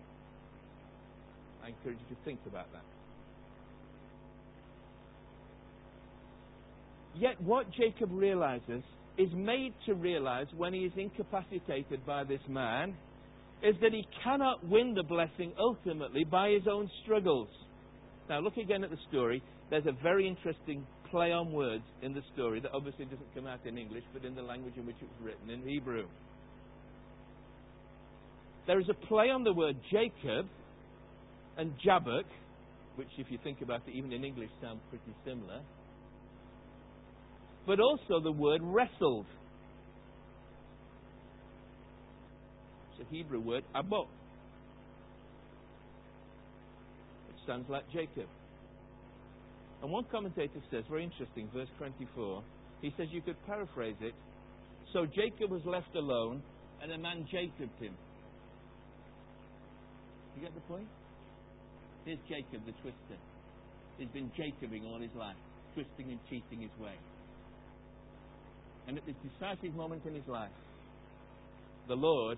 I 1.65 1.69
encourage 1.69 1.97
you 2.07 2.15
to 2.15 2.21
think 2.23 2.39
about 2.45 2.71
that. 2.73 2.83
Yet, 7.17 7.41
what 7.41 7.65
Jacob 7.71 8.09
realizes 8.11 8.83
is 9.17 9.29
made 9.33 9.73
to 9.85 9.95
realize 9.95 10.47
when 10.55 10.73
he 10.73 10.81
is 10.81 10.91
incapacitated 10.95 12.05
by 12.05 12.23
this 12.23 12.41
man 12.47 12.95
is 13.63 13.75
that 13.81 13.93
he 13.93 14.05
cannot 14.23 14.67
win 14.67 14.93
the 14.93 15.03
blessing 15.03 15.53
ultimately 15.57 16.23
by 16.23 16.49
his 16.49 16.67
own 16.69 16.89
struggles. 17.03 17.47
Now, 18.29 18.41
look 18.41 18.57
again 18.57 18.83
at 18.83 18.91
the 18.91 18.99
story. 19.09 19.41
There's 19.69 19.85
a 19.87 20.03
very 20.03 20.27
interesting 20.27 20.85
play 21.09 21.31
on 21.31 21.51
words 21.51 21.83
in 22.03 22.13
the 22.13 22.21
story 22.33 22.59
that 22.59 22.71
obviously 22.73 23.05
doesn't 23.05 23.33
come 23.33 23.47
out 23.47 23.59
in 23.65 23.77
English, 23.77 24.03
but 24.13 24.25
in 24.25 24.35
the 24.35 24.41
language 24.41 24.73
in 24.75 24.85
which 24.85 24.97
it 25.01 25.07
was 25.17 25.25
written, 25.33 25.49
in 25.49 25.67
Hebrew. 25.67 26.05
There 28.67 28.79
is 28.79 28.89
a 28.89 29.07
play 29.07 29.29
on 29.29 29.43
the 29.43 29.53
word 29.53 29.77
Jacob 29.89 30.47
and 31.57 31.73
Jabbok, 31.85 32.25
which, 32.95 33.07
if 33.17 33.27
you 33.29 33.37
think 33.43 33.61
about 33.61 33.81
it, 33.87 33.93
even 33.93 34.11
in 34.11 34.23
English 34.23 34.49
sounds 34.61 34.81
pretty 34.89 35.13
similar, 35.25 35.61
but 37.65 37.79
also 37.79 38.21
the 38.23 38.31
word 38.31 38.61
wrestled. 38.63 39.25
It's 42.91 43.07
a 43.07 43.13
Hebrew 43.13 43.41
word, 43.41 43.63
abok, 43.75 44.07
which 47.27 47.37
sounds 47.47 47.65
like 47.69 47.83
Jacob. 47.91 48.29
And 49.81 49.91
one 49.91 50.05
commentator 50.11 50.61
says, 50.71 50.83
very 50.89 51.03
interesting, 51.03 51.49
verse 51.53 51.67
24, 51.77 52.43
he 52.81 52.93
says 52.97 53.07
you 53.11 53.21
could 53.21 53.35
paraphrase 53.45 53.97
it. 54.01 54.13
So 54.93 55.05
Jacob 55.05 55.51
was 55.51 55.61
left 55.65 55.93
alone, 55.95 56.41
and 56.81 56.91
a 56.91 56.97
man 56.97 57.27
Jacobed 57.31 57.77
him. 57.81 57.93
You 60.35 60.41
get 60.43 60.53
the 60.53 60.61
point? 60.61 60.87
Here's 62.05 62.19
Jacob 62.29 62.61
the 62.65 62.71
twister. 62.81 63.17
He's 63.97 64.09
been 64.09 64.31
Jacobing 64.37 64.85
all 64.85 64.99
his 64.99 65.13
life, 65.17 65.35
twisting 65.73 66.11
and 66.11 66.19
cheating 66.29 66.61
his 66.61 66.71
way. 66.79 66.93
And 68.87 68.97
at 68.97 69.05
this 69.05 69.15
decisive 69.25 69.75
moment 69.75 70.05
in 70.05 70.13
his 70.13 70.27
life, 70.27 70.53
the 71.87 71.95
Lord, 71.95 72.37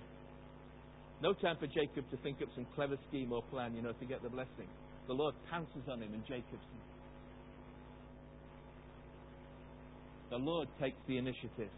no 1.22 1.34
time 1.34 1.58
for 1.60 1.68
Jacob 1.68 2.10
to 2.12 2.18
think 2.24 2.42
up 2.42 2.48
some 2.56 2.66
clever 2.76 2.96
scheme 3.10 3.34
or 3.34 3.44
plan, 3.52 3.76
you 3.76 3.82
know, 3.82 3.92
to 3.92 4.06
get 4.06 4.24
the 4.24 4.30
blessing. 4.30 4.72
The 5.08 5.14
Lord 5.14 5.36
pounces 5.50 5.84
on 5.92 6.02
him 6.02 6.14
and 6.14 6.24
Jacob's 6.26 6.64
The 10.30 10.38
Lord 10.38 10.68
takes 10.80 10.98
the 11.08 11.18
initiative. 11.18 11.72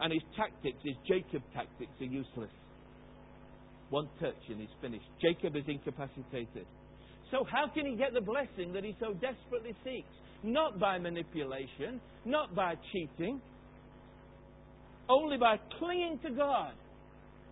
And 0.00 0.12
his 0.12 0.22
tactics, 0.36 0.78
his 0.84 0.96
Jacob 1.06 1.42
tactics, 1.54 1.92
are 2.00 2.04
useless. 2.04 2.50
One 3.90 4.08
touch 4.20 4.36
and 4.48 4.60
he's 4.60 4.68
finished. 4.80 5.06
Jacob 5.22 5.56
is 5.56 5.64
incapacitated. 5.66 6.66
So, 7.30 7.44
how 7.50 7.68
can 7.72 7.86
he 7.86 7.96
get 7.96 8.14
the 8.14 8.20
blessing 8.20 8.72
that 8.72 8.84
he 8.84 8.94
so 9.00 9.12
desperately 9.14 9.74
seeks? 9.84 10.08
Not 10.42 10.78
by 10.78 10.98
manipulation, 10.98 12.00
not 12.24 12.54
by 12.54 12.74
cheating, 12.92 13.40
only 15.08 15.36
by 15.36 15.56
clinging 15.78 16.20
to 16.24 16.30
God 16.30 16.72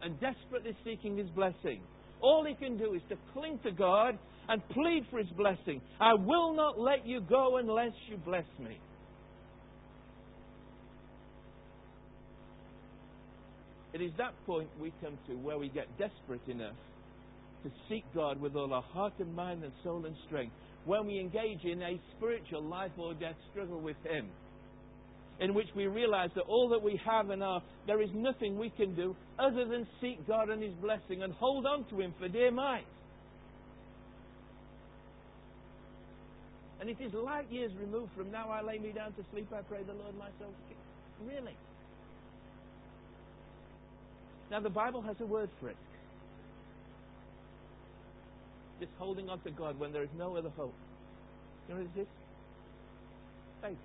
and 0.02 0.18
desperately 0.20 0.76
seeking 0.84 1.16
his 1.16 1.28
blessing. 1.30 1.80
All 2.20 2.44
he 2.46 2.54
can 2.54 2.78
do 2.78 2.94
is 2.94 3.02
to 3.08 3.16
cling 3.32 3.58
to 3.64 3.72
God 3.72 4.18
and 4.48 4.62
plead 4.68 5.04
for 5.10 5.18
his 5.18 5.30
blessing. 5.36 5.80
I 6.00 6.14
will 6.14 6.54
not 6.54 6.78
let 6.78 7.06
you 7.06 7.20
go 7.20 7.56
unless 7.56 7.92
you 8.08 8.16
bless 8.18 8.46
me. 8.58 8.78
It 13.96 14.02
is 14.02 14.12
that 14.18 14.34
point 14.44 14.68
we 14.78 14.92
come 15.00 15.16
to 15.26 15.32
where 15.36 15.56
we 15.56 15.70
get 15.70 15.86
desperate 15.96 16.46
enough 16.48 16.76
to 17.64 17.70
seek 17.88 18.04
God 18.14 18.38
with 18.38 18.54
all 18.54 18.74
our 18.74 18.82
heart 18.82 19.14
and 19.20 19.34
mind 19.34 19.64
and 19.64 19.72
soul 19.82 20.04
and 20.04 20.14
strength. 20.26 20.52
When 20.84 21.06
we 21.06 21.18
engage 21.18 21.64
in 21.64 21.80
a 21.80 21.98
spiritual 22.14 22.62
life 22.62 22.90
or 22.98 23.14
death 23.14 23.36
struggle 23.50 23.80
with 23.80 23.96
Him, 24.04 24.28
in 25.40 25.54
which 25.54 25.68
we 25.74 25.86
realize 25.86 26.28
that 26.34 26.42
all 26.42 26.68
that 26.68 26.82
we 26.82 27.00
have 27.06 27.30
and 27.30 27.42
are, 27.42 27.62
there 27.86 28.02
is 28.02 28.10
nothing 28.12 28.58
we 28.58 28.68
can 28.68 28.94
do 28.94 29.16
other 29.38 29.64
than 29.64 29.86
seek 30.02 30.26
God 30.28 30.50
and 30.50 30.62
His 30.62 30.74
blessing 30.82 31.22
and 31.22 31.32
hold 31.32 31.64
on 31.64 31.86
to 31.88 31.98
Him 31.98 32.12
for 32.18 32.28
dear 32.28 32.50
might. 32.50 32.84
And 36.82 36.90
it 36.90 36.98
is 37.00 37.14
light 37.14 37.50
years 37.50 37.72
removed 37.80 38.12
from 38.14 38.30
now 38.30 38.50
I 38.50 38.60
lay 38.60 38.78
me 38.78 38.92
down 38.92 39.14
to 39.14 39.24
sleep, 39.32 39.48
I 39.56 39.62
pray 39.62 39.82
the 39.84 39.94
Lord 39.94 40.18
my 40.18 40.28
soul. 40.38 40.52
Really? 41.26 41.56
Now, 44.50 44.60
the 44.60 44.70
Bible 44.70 45.02
has 45.02 45.16
a 45.20 45.26
word 45.26 45.50
for 45.60 45.68
it. 45.68 45.76
This 48.78 48.88
holding 48.98 49.28
on 49.28 49.40
to 49.40 49.50
God 49.50 49.78
when 49.78 49.92
there 49.92 50.02
is 50.02 50.10
no 50.16 50.36
other 50.36 50.50
hope. 50.56 50.74
You 51.68 51.74
know 51.74 51.80
what 51.80 51.90
it 51.96 52.00
is? 52.00 52.06
Faith. 53.62 53.78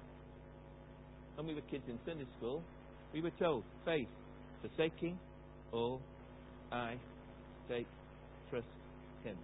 When 1.35 1.47
we 1.47 1.55
were 1.55 1.61
kids 1.61 1.83
in 1.87 1.97
Sunday 2.05 2.25
school, 2.37 2.61
we 3.13 3.21
were 3.21 3.31
told, 3.39 3.63
faith, 3.85 4.07
forsaking 4.61 5.17
all 5.71 6.01
I 6.71 6.95
take, 7.69 7.87
trust 8.49 8.67
Him. 9.23 9.37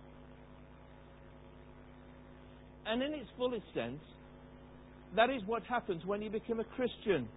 And 2.85 3.01
in 3.01 3.13
its 3.13 3.29
fullest 3.37 3.65
sense, 3.73 4.01
that 5.15 5.29
is 5.29 5.41
what 5.45 5.63
happens 5.63 6.05
when 6.05 6.21
you 6.21 6.29
become 6.29 6.59
a 6.59 6.63
Christian. 6.63 7.27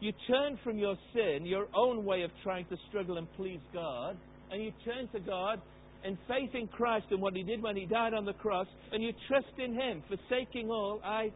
You 0.00 0.12
turn 0.26 0.58
from 0.64 0.78
your 0.78 0.96
sin, 1.12 1.44
your 1.44 1.66
own 1.74 2.04
way 2.06 2.22
of 2.22 2.30
trying 2.42 2.64
to 2.66 2.76
struggle 2.88 3.18
and 3.18 3.28
please 3.36 3.60
God, 3.74 4.16
and 4.50 4.62
you 4.62 4.72
turn 4.84 5.08
to 5.08 5.20
God 5.20 5.60
in 6.04 6.16
faith 6.26 6.54
in 6.54 6.68
Christ 6.68 7.06
and 7.10 7.20
what 7.20 7.34
He 7.34 7.42
did 7.42 7.62
when 7.62 7.76
He 7.76 7.84
died 7.84 8.14
on 8.14 8.24
the 8.24 8.32
cross, 8.32 8.66
and 8.92 9.02
you 9.02 9.12
trust 9.28 9.58
in 9.58 9.74
Him, 9.74 10.02
forsaking 10.08 10.70
all, 10.70 11.00
I 11.04 11.30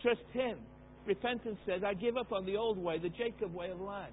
trust 0.00 0.22
Him. 0.32 0.56
Repentance 1.06 1.58
says, 1.66 1.82
I 1.86 1.92
give 1.92 2.16
up 2.16 2.32
on 2.32 2.46
the 2.46 2.56
old 2.56 2.78
way, 2.78 2.98
the 2.98 3.10
Jacob 3.10 3.54
way 3.54 3.70
of 3.70 3.80
life. 3.80 4.10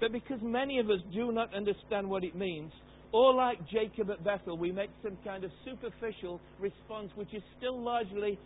But 0.00 0.12
because 0.12 0.40
many 0.42 0.78
of 0.78 0.88
us 0.88 1.00
do 1.12 1.30
not 1.30 1.54
understand 1.54 2.08
what 2.08 2.24
it 2.24 2.34
means, 2.34 2.72
or 3.12 3.34
like 3.34 3.58
Jacob 3.68 4.10
at 4.10 4.24
Bethel, 4.24 4.56
we 4.56 4.72
make 4.72 4.88
some 5.02 5.18
kind 5.24 5.44
of 5.44 5.50
superficial 5.64 6.40
response 6.58 7.10
which 7.16 7.34
is 7.34 7.42
still 7.58 7.78
largely 7.78 8.38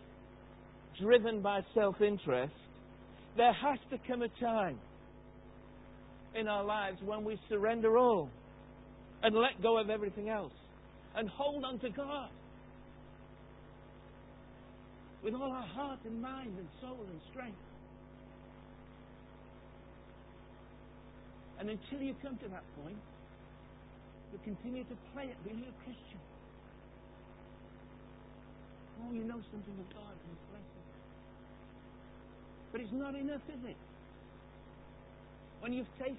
driven 0.99 1.41
by 1.41 1.61
self 1.73 2.01
interest, 2.01 2.53
there 3.37 3.53
has 3.53 3.79
to 3.91 3.97
come 4.07 4.21
a 4.21 4.29
time 4.39 4.79
in 6.35 6.47
our 6.47 6.63
lives 6.63 6.97
when 7.03 7.23
we 7.23 7.39
surrender 7.49 7.97
all 7.97 8.29
and 9.23 9.35
let 9.35 9.61
go 9.61 9.77
of 9.77 9.89
everything 9.89 10.29
else 10.29 10.53
and 11.15 11.29
hold 11.29 11.63
on 11.63 11.79
to 11.79 11.89
God 11.89 12.29
with 15.23 15.33
all 15.33 15.51
our 15.51 15.67
heart 15.67 15.99
and 16.05 16.21
mind 16.21 16.53
and 16.57 16.67
soul 16.81 16.99
and 17.09 17.19
strength. 17.31 17.57
And 21.59 21.69
until 21.69 22.01
you 22.01 22.13
come 22.21 22.37
to 22.37 22.47
that 22.49 22.63
point, 22.83 22.97
you 24.31 24.39
continue 24.43 24.83
to 24.83 24.95
play 25.13 25.23
it 25.23 25.37
being 25.43 25.63
a 25.63 25.83
Christian. 25.83 26.19
Oh, 29.01 29.13
you 29.13 29.23
know 29.23 29.39
something 29.51 29.73
of 29.79 29.89
God. 29.95 30.13
But 32.75 32.81
it's 32.81 32.91
not 32.91 33.15
enough, 33.15 33.39
is 33.47 33.69
it? 33.69 33.77
When 35.61 35.71
you've 35.71 35.87
tasted 35.97 36.17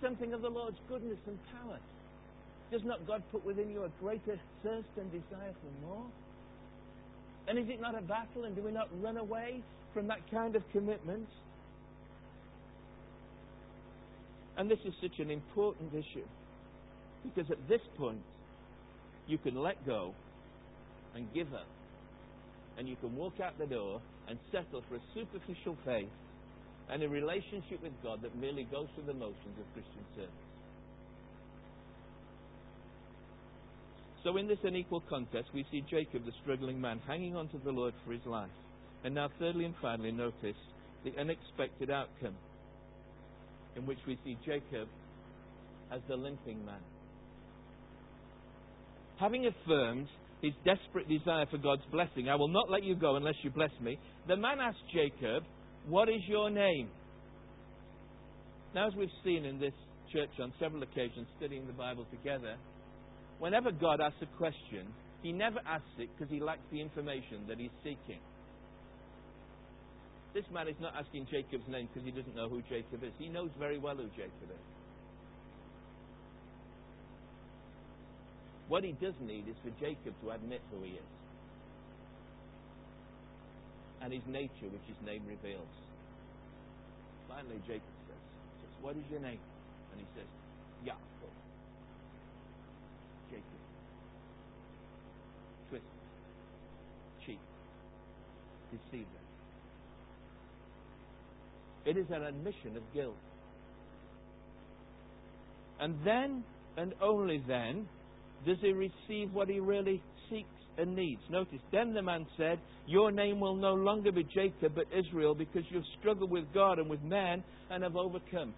something 0.00 0.32
of 0.32 0.42
the 0.42 0.48
Lord's 0.48 0.78
goodness 0.88 1.18
and 1.26 1.36
power, 1.50 1.78
does 2.70 2.84
not 2.84 3.04
God 3.04 3.20
put 3.32 3.44
within 3.44 3.68
you 3.68 3.82
a 3.82 3.88
greater 4.00 4.38
thirst 4.62 4.86
and 4.96 5.10
desire 5.10 5.52
for 5.60 5.86
more? 5.88 6.06
And 7.48 7.58
is 7.58 7.68
it 7.68 7.80
not 7.80 7.98
a 7.98 8.00
battle? 8.00 8.44
And 8.44 8.54
do 8.54 8.62
we 8.62 8.70
not 8.70 8.86
run 9.02 9.16
away 9.16 9.60
from 9.92 10.06
that 10.06 10.20
kind 10.30 10.54
of 10.54 10.62
commitment? 10.70 11.26
And 14.56 14.70
this 14.70 14.78
is 14.84 14.94
such 15.02 15.18
an 15.18 15.32
important 15.32 15.94
issue 15.94 16.26
because 17.24 17.50
at 17.50 17.58
this 17.68 17.82
point 17.98 18.22
you 19.26 19.36
can 19.36 19.60
let 19.60 19.84
go 19.84 20.14
and 21.16 21.26
give 21.34 21.52
up 21.54 21.66
and 22.78 22.88
you 22.88 22.94
can 23.00 23.16
walk 23.16 23.40
out 23.40 23.58
the 23.58 23.66
door 23.66 24.00
and 24.28 24.38
settle 24.50 24.82
for 24.88 24.96
a 24.96 25.00
superficial 25.14 25.76
faith 25.84 26.10
and 26.90 27.02
a 27.02 27.08
relationship 27.08 27.82
with 27.82 27.92
God 28.02 28.22
that 28.22 28.36
merely 28.36 28.64
goes 28.64 28.86
through 28.94 29.06
the 29.06 29.14
motions 29.14 29.58
of 29.58 29.66
Christian 29.72 30.04
service. 30.14 30.46
So, 34.22 34.36
in 34.36 34.48
this 34.48 34.58
unequal 34.64 35.02
contest, 35.08 35.48
we 35.54 35.64
see 35.70 35.84
Jacob, 35.88 36.26
the 36.26 36.32
struggling 36.42 36.80
man, 36.80 37.00
hanging 37.06 37.36
on 37.36 37.48
to 37.50 37.58
the 37.58 37.70
Lord 37.70 37.94
for 38.04 38.12
his 38.12 38.24
life. 38.26 38.50
And 39.04 39.14
now, 39.14 39.28
thirdly 39.38 39.64
and 39.64 39.74
finally, 39.80 40.10
notice 40.10 40.56
the 41.04 41.12
unexpected 41.20 41.90
outcome, 41.90 42.34
in 43.76 43.86
which 43.86 43.98
we 44.06 44.18
see 44.24 44.36
Jacob 44.44 44.88
as 45.92 46.00
the 46.08 46.16
limping 46.16 46.64
man. 46.64 46.80
Having 49.20 49.46
affirmed 49.46 50.08
his 50.42 50.52
desperate 50.64 51.08
desire 51.08 51.46
for 51.46 51.58
God's 51.58 51.84
blessing, 51.92 52.28
I 52.28 52.34
will 52.34 52.48
not 52.48 52.68
let 52.68 52.82
you 52.82 52.96
go 52.96 53.16
unless 53.16 53.36
you 53.42 53.50
bless 53.50 53.70
me, 53.80 53.98
the 54.28 54.36
man 54.36 54.58
asked 54.60 54.82
Jacob, 54.92 55.44
What 55.88 56.08
is 56.08 56.20
your 56.28 56.50
name? 56.50 56.88
Now, 58.74 58.88
as 58.88 58.94
we've 58.94 59.08
seen 59.24 59.44
in 59.44 59.58
this 59.58 59.72
church 60.12 60.30
on 60.40 60.52
several 60.60 60.82
occasions 60.82 61.26
studying 61.38 61.66
the 61.66 61.72
Bible 61.72 62.06
together, 62.10 62.56
whenever 63.38 63.70
God 63.72 64.00
asks 64.00 64.18
a 64.22 64.36
question, 64.36 64.86
he 65.22 65.32
never 65.32 65.60
asks 65.66 65.96
it 65.98 66.08
because 66.16 66.30
he 66.30 66.40
lacks 66.40 66.66
the 66.70 66.80
information 66.80 67.46
that 67.48 67.58
he's 67.58 67.74
seeking. 67.82 68.20
This 70.34 70.44
man 70.52 70.68
is 70.68 70.76
not 70.80 70.92
asking 70.94 71.26
Jacob's 71.30 71.66
name 71.68 71.88
because 71.88 72.04
he 72.04 72.12
doesn't 72.12 72.36
know 72.36 72.48
who 72.48 72.60
Jacob 72.68 73.02
is. 73.02 73.12
He 73.18 73.28
knows 73.28 73.50
very 73.58 73.78
well 73.78 73.96
who 73.96 74.08
Jacob 74.10 74.50
is. 74.50 74.66
What 78.68 78.84
he 78.84 78.92
does 79.00 79.14
need 79.22 79.48
is 79.48 79.56
for 79.62 79.70
Jacob 79.80 80.12
to 80.22 80.30
admit 80.32 80.60
who 80.70 80.82
he 80.84 80.90
is. 80.90 81.15
And 84.06 84.14
his 84.14 84.22
nature, 84.28 84.70
which 84.70 84.86
his 84.86 84.96
name 85.04 85.22
reveals. 85.26 85.66
Finally, 87.28 87.58
Jacob 87.66 87.82
says, 88.06 88.22
says 88.62 88.70
What 88.80 88.94
is 88.94 89.02
your 89.10 89.18
name? 89.18 89.40
And 89.90 90.00
he 90.00 90.06
says, 90.14 90.28
Yaakov. 90.86 91.34
Jacob. 93.28 93.42
Twist. 95.70 95.84
Cheat. 97.26 97.40
Deceiver. 98.70 99.08
It 101.84 101.96
is 101.96 102.06
an 102.10 102.22
admission 102.22 102.76
of 102.76 102.84
guilt. 102.94 103.16
And 105.80 105.96
then, 106.04 106.44
and 106.76 106.94
only 107.02 107.42
then, 107.48 107.88
does 108.46 108.58
he 108.60 108.72
receive 108.72 109.32
what 109.32 109.48
he 109.48 109.58
really 109.58 110.00
and 110.78 110.94
needs. 110.94 111.20
Notice, 111.30 111.60
then 111.72 111.94
the 111.94 112.02
man 112.02 112.26
said, 112.36 112.58
Your 112.86 113.10
name 113.10 113.40
will 113.40 113.56
no 113.56 113.74
longer 113.74 114.12
be 114.12 114.24
Jacob 114.24 114.74
but 114.74 114.86
Israel 114.96 115.34
because 115.34 115.62
you've 115.70 115.84
struggled 116.00 116.30
with 116.30 116.44
God 116.52 116.78
and 116.78 116.88
with 116.88 117.02
man 117.02 117.42
and 117.70 117.82
have 117.82 117.96
overcome. 117.96 118.54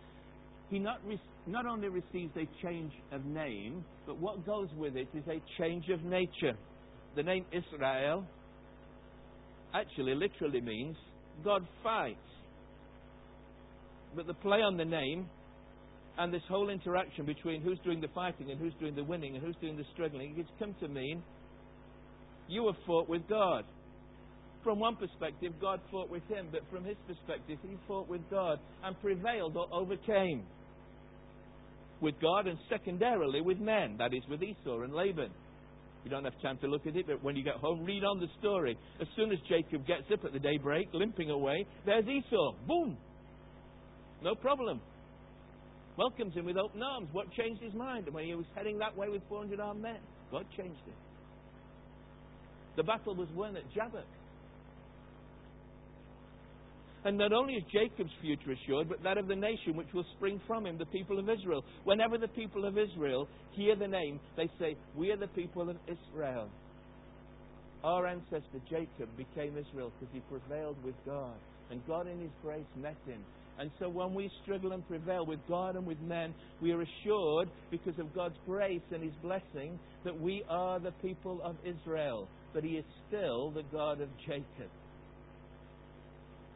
He 0.70 0.78
not, 0.78 1.00
re- 1.06 1.20
not 1.46 1.66
only 1.66 1.88
receives 1.88 2.32
a 2.36 2.46
change 2.62 2.92
of 3.12 3.24
name, 3.24 3.84
but 4.06 4.18
what 4.18 4.44
goes 4.44 4.68
with 4.76 4.96
it 4.96 5.08
is 5.14 5.24
a 5.28 5.40
change 5.58 5.88
of 5.88 6.02
nature. 6.02 6.54
The 7.16 7.22
name 7.22 7.44
Israel 7.52 8.24
actually 9.74 10.14
literally 10.14 10.60
means 10.60 10.96
God 11.44 11.66
fights. 11.82 12.18
But 14.14 14.26
the 14.26 14.34
play 14.34 14.58
on 14.58 14.76
the 14.76 14.84
name 14.84 15.26
and 16.18 16.34
this 16.34 16.42
whole 16.48 16.68
interaction 16.68 17.24
between 17.24 17.62
who's 17.62 17.78
doing 17.84 18.00
the 18.00 18.08
fighting 18.08 18.50
and 18.50 18.58
who's 18.60 18.74
doing 18.80 18.94
the 18.94 19.04
winning 19.04 19.36
and 19.36 19.44
who's 19.44 19.56
doing 19.60 19.76
the 19.76 19.84
struggling, 19.94 20.34
it's 20.36 20.48
come 20.58 20.74
to 20.80 20.88
mean 20.88 21.22
you 22.48 22.66
have 22.66 22.76
fought 22.86 23.08
with 23.08 23.28
God. 23.28 23.64
From 24.64 24.80
one 24.80 24.96
perspective, 24.96 25.52
God 25.60 25.80
fought 25.90 26.10
with 26.10 26.26
him, 26.28 26.48
but 26.50 26.62
from 26.70 26.84
his 26.84 26.96
perspective, 27.06 27.58
he 27.62 27.76
fought 27.86 28.08
with 28.08 28.22
God 28.30 28.58
and 28.84 29.00
prevailed 29.00 29.56
or 29.56 29.66
overcame 29.72 30.42
with 32.00 32.14
God 32.20 32.46
and 32.46 32.58
secondarily 32.68 33.40
with 33.40 33.58
men, 33.58 33.96
that 33.98 34.12
is, 34.14 34.22
with 34.28 34.42
Esau 34.42 34.80
and 34.82 34.92
Laban. 34.92 35.30
You 36.04 36.10
don't 36.10 36.24
have 36.24 36.40
time 36.42 36.58
to 36.58 36.66
look 36.66 36.86
at 36.86 36.96
it, 36.96 37.06
but 37.06 37.22
when 37.22 37.36
you 37.36 37.44
get 37.44 37.56
home, 37.56 37.84
read 37.84 38.04
on 38.04 38.20
the 38.20 38.28
story. 38.38 38.78
As 39.00 39.06
soon 39.16 39.32
as 39.32 39.38
Jacob 39.48 39.86
gets 39.86 40.04
up 40.12 40.24
at 40.24 40.32
the 40.32 40.38
daybreak, 40.38 40.88
limping 40.92 41.30
away, 41.30 41.66
there's 41.86 42.04
Esau. 42.06 42.52
Boom! 42.66 42.96
No 44.22 44.34
problem 44.34 44.80
welcomes 45.98 46.32
him 46.34 46.46
with 46.46 46.56
open 46.56 46.80
arms. 46.80 47.08
What 47.12 47.26
changed 47.32 47.60
his 47.60 47.74
mind? 47.74 48.06
And 48.06 48.14
when 48.14 48.24
he 48.24 48.34
was 48.34 48.46
heading 48.54 48.78
that 48.78 48.96
way 48.96 49.08
with 49.08 49.20
400 49.28 49.60
armed 49.60 49.82
men, 49.82 49.98
God 50.30 50.46
changed 50.56 50.80
him. 50.86 50.94
The 52.78 52.84
battle 52.84 53.16
was 53.16 53.26
won 53.34 53.56
at 53.56 53.64
Jabbok. 53.74 54.06
And 57.04 57.18
not 57.18 57.32
only 57.32 57.54
is 57.54 57.64
Jacob's 57.72 58.12
future 58.22 58.52
assured, 58.52 58.88
but 58.88 59.02
that 59.02 59.18
of 59.18 59.26
the 59.26 59.34
nation 59.34 59.74
which 59.74 59.88
will 59.92 60.04
spring 60.16 60.40
from 60.46 60.64
him, 60.64 60.78
the 60.78 60.86
people 60.86 61.18
of 61.18 61.28
Israel. 61.28 61.64
Whenever 61.82 62.18
the 62.18 62.28
people 62.28 62.64
of 62.64 62.78
Israel 62.78 63.26
hear 63.50 63.74
the 63.74 63.88
name, 63.88 64.20
they 64.36 64.48
say, 64.60 64.76
We 64.94 65.10
are 65.10 65.16
the 65.16 65.26
people 65.26 65.68
of 65.68 65.76
Israel. 65.88 66.48
Our 67.82 68.06
ancestor 68.06 68.62
Jacob 68.70 69.08
became 69.16 69.58
Israel 69.58 69.90
because 69.98 70.14
he 70.14 70.20
prevailed 70.30 70.76
with 70.84 70.94
God. 71.04 71.34
And 71.72 71.84
God 71.88 72.06
in 72.06 72.20
his 72.20 72.30
grace 72.42 72.70
met 72.76 72.96
him 73.06 73.24
and 73.58 73.72
so 73.80 73.88
when 73.88 74.14
we 74.14 74.30
struggle 74.44 74.72
and 74.72 74.86
prevail 74.86 75.26
with 75.26 75.40
God 75.48 75.74
and 75.74 75.84
with 75.84 76.00
men, 76.00 76.32
we 76.62 76.70
are 76.70 76.80
assured, 76.80 77.50
because 77.72 77.98
of 77.98 78.14
God's 78.14 78.36
grace 78.46 78.82
and 78.92 79.02
His 79.02 79.12
blessing, 79.20 79.78
that 80.04 80.18
we 80.18 80.44
are 80.48 80.78
the 80.78 80.92
people 81.02 81.40
of 81.42 81.56
Israel, 81.64 82.28
that 82.54 82.64
He 82.64 82.76
is 82.76 82.84
still 83.06 83.50
the 83.50 83.62
God 83.72 84.00
of 84.00 84.08
Jacob. 84.18 84.70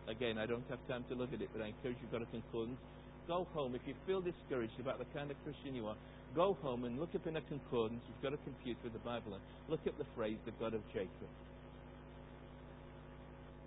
Again, 0.08 0.38
I 0.38 0.46
don't 0.46 0.64
have 0.68 0.80
time 0.88 1.04
to 1.08 1.14
look 1.14 1.32
at 1.32 1.40
it, 1.40 1.50
but 1.52 1.62
I 1.62 1.68
encourage 1.68 1.96
you 2.02 2.06
to 2.10 2.12
go 2.12 2.18
to 2.18 2.30
concordance. 2.30 2.80
Go 3.28 3.46
home. 3.54 3.74
If 3.74 3.82
you 3.86 3.94
feel 4.06 4.20
discouraged 4.20 4.80
about 4.80 4.98
the 4.98 5.06
kind 5.16 5.30
of 5.30 5.36
Christian 5.44 5.76
you 5.76 5.86
are, 5.86 5.96
go 6.34 6.58
home 6.60 6.84
and 6.84 6.98
look 6.98 7.14
up 7.14 7.26
in 7.26 7.36
a 7.36 7.40
concordance. 7.42 8.02
You've 8.08 8.22
got 8.22 8.34
a 8.34 8.42
computer 8.42 8.80
with 8.82 8.94
the 8.94 9.04
Bible 9.06 9.34
and 9.34 9.42
look 9.68 9.86
up 9.86 9.96
the 9.98 10.08
phrase, 10.16 10.38
the 10.44 10.52
God 10.58 10.74
of 10.74 10.82
Jacob 10.92 11.30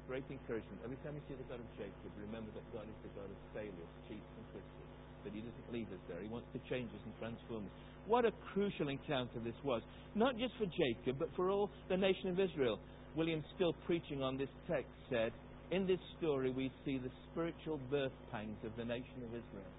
great 0.08 0.26
encouragement. 0.30 0.78
Every 0.86 0.98
time 1.02 1.18
you 1.18 1.24
see 1.26 1.34
the 1.34 1.50
God 1.50 1.58
of 1.58 1.70
Jacob, 1.78 2.10
remember 2.22 2.54
that 2.54 2.66
God 2.70 2.86
is 2.86 2.98
the 3.02 3.12
God 3.18 3.26
of 3.26 3.38
failures, 3.58 3.92
cheats, 4.06 4.32
and 4.38 4.46
twisters. 4.54 4.90
But 5.26 5.34
He 5.34 5.42
doesn't 5.42 5.70
leave 5.74 5.90
us 5.90 6.02
there. 6.06 6.22
He 6.22 6.30
wants 6.30 6.46
to 6.54 6.62
change 6.70 6.94
us 6.94 7.02
and 7.02 7.14
transform 7.18 7.66
us. 7.66 7.76
What 8.08 8.26
a 8.26 8.32
crucial 8.54 8.90
encounter 8.90 9.40
this 9.44 9.56
was. 9.64 9.82
Not 10.14 10.38
just 10.38 10.54
for 10.58 10.66
Jacob, 10.66 11.18
but 11.20 11.30
for 11.36 11.50
all 11.50 11.70
the 11.90 11.98
nation 11.98 12.30
of 12.30 12.40
Israel. 12.40 12.80
William 13.16 13.44
Still, 13.56 13.74
preaching 13.86 14.22
on 14.22 14.38
this 14.38 14.50
text, 14.70 14.92
said, 15.10 15.32
In 15.72 15.88
this 15.88 16.00
story 16.18 16.52
we 16.52 16.72
see 16.84 16.98
the 16.98 17.10
spiritual 17.32 17.80
birth 17.90 18.12
pangs 18.32 18.58
of 18.64 18.72
the 18.78 18.86
nation 18.86 19.18
of 19.24 19.30
Israel. 19.30 19.72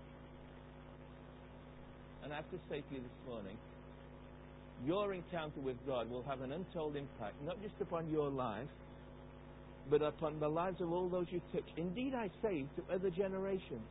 And 2.24 2.32
I 2.32 2.36
have 2.36 2.50
to 2.50 2.58
say 2.68 2.80
to 2.80 2.94
you 2.94 3.00
this 3.00 3.28
morning, 3.28 3.56
your 4.84 5.14
encounter 5.14 5.60
with 5.60 5.76
God 5.86 6.10
will 6.10 6.22
have 6.24 6.40
an 6.42 6.52
untold 6.52 6.96
impact, 6.96 7.34
not 7.44 7.60
just 7.62 7.74
upon 7.80 8.10
your 8.10 8.28
life, 8.28 8.68
but 9.88 10.02
upon 10.02 10.38
the 10.40 10.48
lives 10.48 10.80
of 10.80 10.92
all 10.92 11.08
those 11.08 11.26
you 11.30 11.40
touch. 11.52 11.64
Indeed, 11.76 12.14
I 12.14 12.30
say 12.42 12.66
to 12.76 12.94
other 12.94 13.10
generations. 13.10 13.86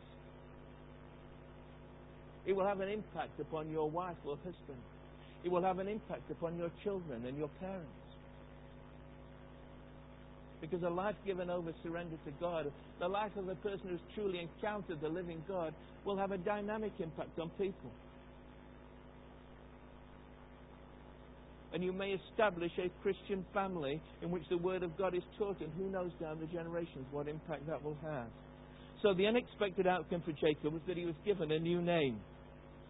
It 2.45 2.55
will 2.55 2.65
have 2.65 2.79
an 2.79 2.89
impact 2.89 3.39
upon 3.39 3.69
your 3.69 3.89
wife 3.89 4.17
or 4.25 4.37
husband. 4.37 4.81
It 5.43 5.51
will 5.51 5.63
have 5.63 5.79
an 5.79 5.87
impact 5.87 6.29
upon 6.31 6.57
your 6.57 6.71
children 6.83 7.25
and 7.25 7.37
your 7.37 7.49
parents. 7.59 7.89
Because 10.61 10.83
a 10.83 10.89
life 10.89 11.15
given 11.25 11.49
over 11.49 11.71
surrendered 11.83 12.23
to 12.25 12.31
God, 12.39 12.71
the 12.99 13.07
life 13.07 13.35
of 13.35 13.47
a 13.49 13.55
person 13.55 13.89
who's 13.89 13.99
truly 14.15 14.39
encountered 14.39 15.01
the 15.01 15.09
living 15.09 15.43
God, 15.47 15.73
will 16.05 16.17
have 16.17 16.31
a 16.31 16.37
dynamic 16.37 16.93
impact 16.99 17.37
on 17.39 17.49
people. 17.57 17.91
and 21.75 21.83
you 21.83 21.91
may 21.91 22.17
establish 22.31 22.71
a 22.77 22.89
Christian 23.03 23.45
family 23.53 24.01
in 24.21 24.31
which 24.31 24.43
the 24.49 24.57
Word 24.57 24.81
of 24.81 24.97
God 24.97 25.13
is 25.13 25.23
taught, 25.37 25.59
and 25.59 25.69
who 25.77 25.89
knows 25.89 26.11
down 26.21 26.39
the 26.39 26.45
generations 26.45 27.05
what 27.11 27.27
impact 27.27 27.67
that 27.67 27.83
will 27.83 27.97
have. 28.01 28.27
So 29.01 29.13
the 29.13 29.27
unexpected 29.27 29.85
outcome 29.85 30.23
for 30.25 30.31
Jacob 30.31 30.71
was 30.71 30.81
that 30.87 30.95
he 30.95 31.05
was 31.05 31.15
given 31.25 31.51
a 31.51 31.59
new 31.59 31.81
name. 31.81 32.17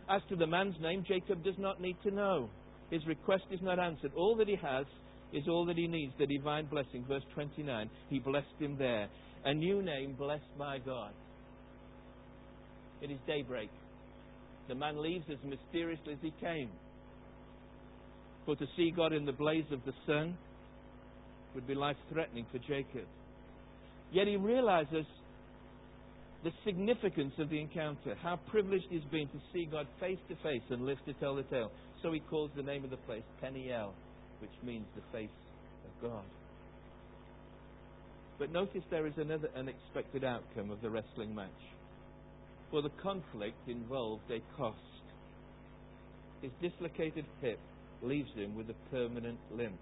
As 0.09 0.21
to 0.29 0.35
the 0.35 0.47
man's 0.47 0.75
name, 0.79 1.03
Jacob 1.07 1.43
does 1.43 1.57
not 1.57 1.81
need 1.81 1.97
to 2.03 2.11
know. 2.11 2.49
His 2.91 3.05
request 3.07 3.45
is 3.51 3.59
not 3.61 3.79
answered. 3.79 4.11
All 4.15 4.35
that 4.35 4.47
he 4.47 4.55
has 4.55 4.85
is 5.33 5.47
all 5.47 5.65
that 5.65 5.77
he 5.77 5.87
needs, 5.87 6.13
the 6.19 6.27
divine 6.27 6.67
blessing. 6.67 7.03
Verse 7.07 7.23
29, 7.33 7.89
he 8.09 8.19
blessed 8.19 8.47
him 8.59 8.77
there. 8.77 9.07
A 9.45 9.53
new 9.53 9.81
name 9.81 10.13
blessed 10.17 10.57
by 10.57 10.77
God. 10.79 11.11
It 13.01 13.11
is 13.11 13.17
daybreak. 13.27 13.69
The 14.67 14.75
man 14.75 15.01
leaves 15.01 15.25
as 15.29 15.37
mysteriously 15.43 16.13
as 16.13 16.19
he 16.21 16.33
came. 16.39 16.69
For 18.45 18.55
to 18.55 18.65
see 18.77 18.91
God 18.95 19.13
in 19.13 19.25
the 19.25 19.31
blaze 19.31 19.65
of 19.71 19.83
the 19.85 19.93
sun 20.05 20.37
would 21.53 21.67
be 21.67 21.75
life 21.75 21.97
threatening 22.11 22.45
for 22.51 22.59
Jacob. 22.59 23.07
Yet 24.11 24.27
he 24.27 24.37
realizes 24.37 25.05
the 26.45 26.51
significance 26.63 27.33
of 27.39 27.49
the 27.49 27.59
encounter, 27.59 28.15
how 28.21 28.39
privileged 28.51 28.85
he's 28.91 29.03
been 29.11 29.27
to 29.29 29.39
see 29.51 29.65
God 29.65 29.87
face 29.99 30.19
to 30.29 30.35
face 30.43 30.61
and 30.69 30.85
live 30.85 30.99
to 31.07 31.13
tell 31.13 31.35
the 31.35 31.41
tale. 31.41 31.71
So 32.03 32.11
he 32.11 32.19
calls 32.19 32.51
the 32.55 32.61
name 32.61 32.83
of 32.83 32.91
the 32.91 32.97
place 32.97 33.23
Peniel, 33.41 33.93
which 34.39 34.51
means 34.63 34.85
the 34.95 35.01
face 35.11 35.27
of 35.85 36.07
God. 36.07 36.23
But 38.37 38.51
notice 38.51 38.83
there 38.91 39.07
is 39.07 39.15
another 39.17 39.49
unexpected 39.57 40.23
outcome 40.23 40.69
of 40.69 40.83
the 40.83 40.89
wrestling 40.91 41.33
match. 41.33 41.49
For 42.69 42.83
the 42.83 42.91
conflict 43.01 43.67
involved 43.67 44.29
a 44.29 44.39
cost. 44.55 44.77
His 46.43 46.51
dislocated 46.61 47.25
hip 47.41 47.59
leaves 48.03 48.29
him 48.35 48.55
with 48.55 48.69
a 48.69 48.75
permanent 48.91 49.39
limp. 49.51 49.79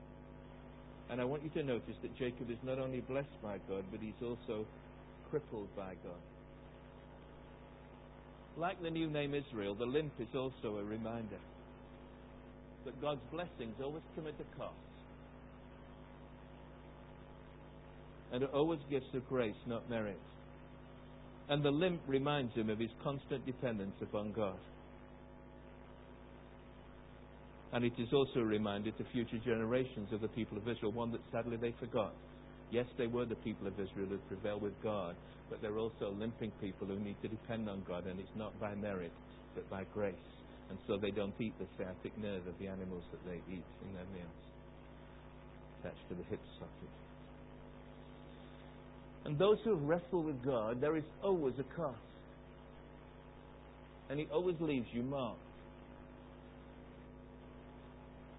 And 1.09 1.19
I 1.19 1.25
want 1.25 1.43
you 1.43 1.49
to 1.61 1.63
notice 1.63 1.97
that 2.03 2.17
Jacob 2.17 2.49
is 2.49 2.57
not 2.63 2.79
only 2.79 3.01
blessed 3.01 3.41
by 3.41 3.57
God, 3.67 3.83
but 3.91 3.99
he's 3.99 4.13
also 4.23 4.65
crippled 5.29 5.67
by 5.75 5.95
God. 6.05 6.32
Like 8.57 8.81
the 8.81 8.89
new 8.89 9.09
name 9.09 9.33
Israel, 9.33 9.75
the 9.75 9.85
limp 9.85 10.13
is 10.19 10.27
also 10.35 10.77
a 10.77 10.83
reminder 10.83 11.39
that 12.85 13.01
God's 13.01 13.21
blessings 13.31 13.75
always 13.81 14.03
come 14.15 14.27
at 14.27 14.33
a 14.33 14.57
cost. 14.57 14.75
And 18.31 18.43
it 18.43 18.49
always 18.53 18.79
gives 18.89 19.05
of 19.13 19.27
grace, 19.27 19.55
not 19.67 19.89
merit. 19.89 20.19
And 21.49 21.63
the 21.63 21.71
limp 21.71 22.01
reminds 22.07 22.53
him 22.55 22.69
of 22.69 22.79
his 22.79 22.89
constant 23.03 23.45
dependence 23.45 23.95
upon 24.01 24.31
God. 24.31 24.57
And 27.73 27.83
it 27.83 27.93
is 27.97 28.13
also 28.13 28.39
a 28.39 28.45
reminder 28.45 28.91
to 28.91 29.03
future 29.11 29.39
generations 29.43 30.09
of 30.11 30.21
the 30.21 30.27
people 30.27 30.57
of 30.57 30.67
Israel, 30.67 30.91
one 30.91 31.11
that 31.11 31.21
sadly 31.31 31.57
they 31.57 31.73
forgot. 31.79 32.13
Yes, 32.73 32.87
they 32.97 33.05
were 33.05 33.25
the 33.25 33.35
people 33.35 33.67
of 33.67 33.79
Israel 33.79 34.07
who 34.09 34.17
prevailed 34.27 34.63
with 34.63 34.73
God, 34.81 35.15
but 35.47 35.61
they're 35.61 35.77
also 35.77 36.09
limping 36.17 36.51
people 36.59 36.87
who 36.87 36.97
need 36.97 37.15
to 37.21 37.27
depend 37.27 37.69
on 37.69 37.83
God, 37.87 38.07
and 38.07 38.19
it's 38.19 38.35
not 38.35 38.59
by 38.59 38.73
merit, 38.73 39.11
but 39.53 39.69
by 39.69 39.83
grace. 39.93 40.15
And 40.71 40.79
so 40.87 40.97
they 40.97 41.11
don't 41.11 41.39
eat 41.39 41.53
the 41.59 41.67
sciatic 41.77 42.17
nerve 42.17 42.47
of 42.47 42.57
the 42.59 42.65
animals 42.65 43.03
that 43.11 43.23
they 43.29 43.35
eat 43.53 43.63
in 43.85 43.93
their 43.93 44.09
meals, 44.15 44.41
attached 45.79 46.09
to 46.09 46.15
the 46.15 46.23
hip 46.31 46.39
socket. 46.57 46.89
And 49.25 49.37
those 49.37 49.59
who 49.63 49.75
wrestle 49.75 50.23
with 50.23 50.43
God, 50.43 50.81
there 50.81 50.97
is 50.97 51.05
always 51.21 51.53
a 51.59 51.75
cost. 51.75 51.99
And 54.09 54.19
He 54.19 54.25
always 54.33 54.55
leaves 54.59 54.87
you 54.91 55.03
marked. 55.03 55.37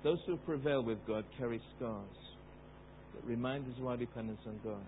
Those 0.03 0.19
who 0.27 0.37
prevail 0.39 0.83
with 0.83 0.99
God 1.07 1.25
carry 1.39 1.61
scars 1.77 2.24
that 3.15 3.25
remind 3.25 3.67
us 3.71 3.79
of 3.79 3.87
our 3.87 3.97
dependence 3.97 4.41
on 4.47 4.59
God. 4.65 4.85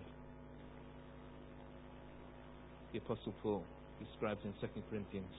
The 2.93 2.99
Apostle 2.99 3.33
Paul 3.43 3.63
describes 3.99 4.41
in 4.43 4.53
2 4.61 4.67
Corinthians 4.89 5.33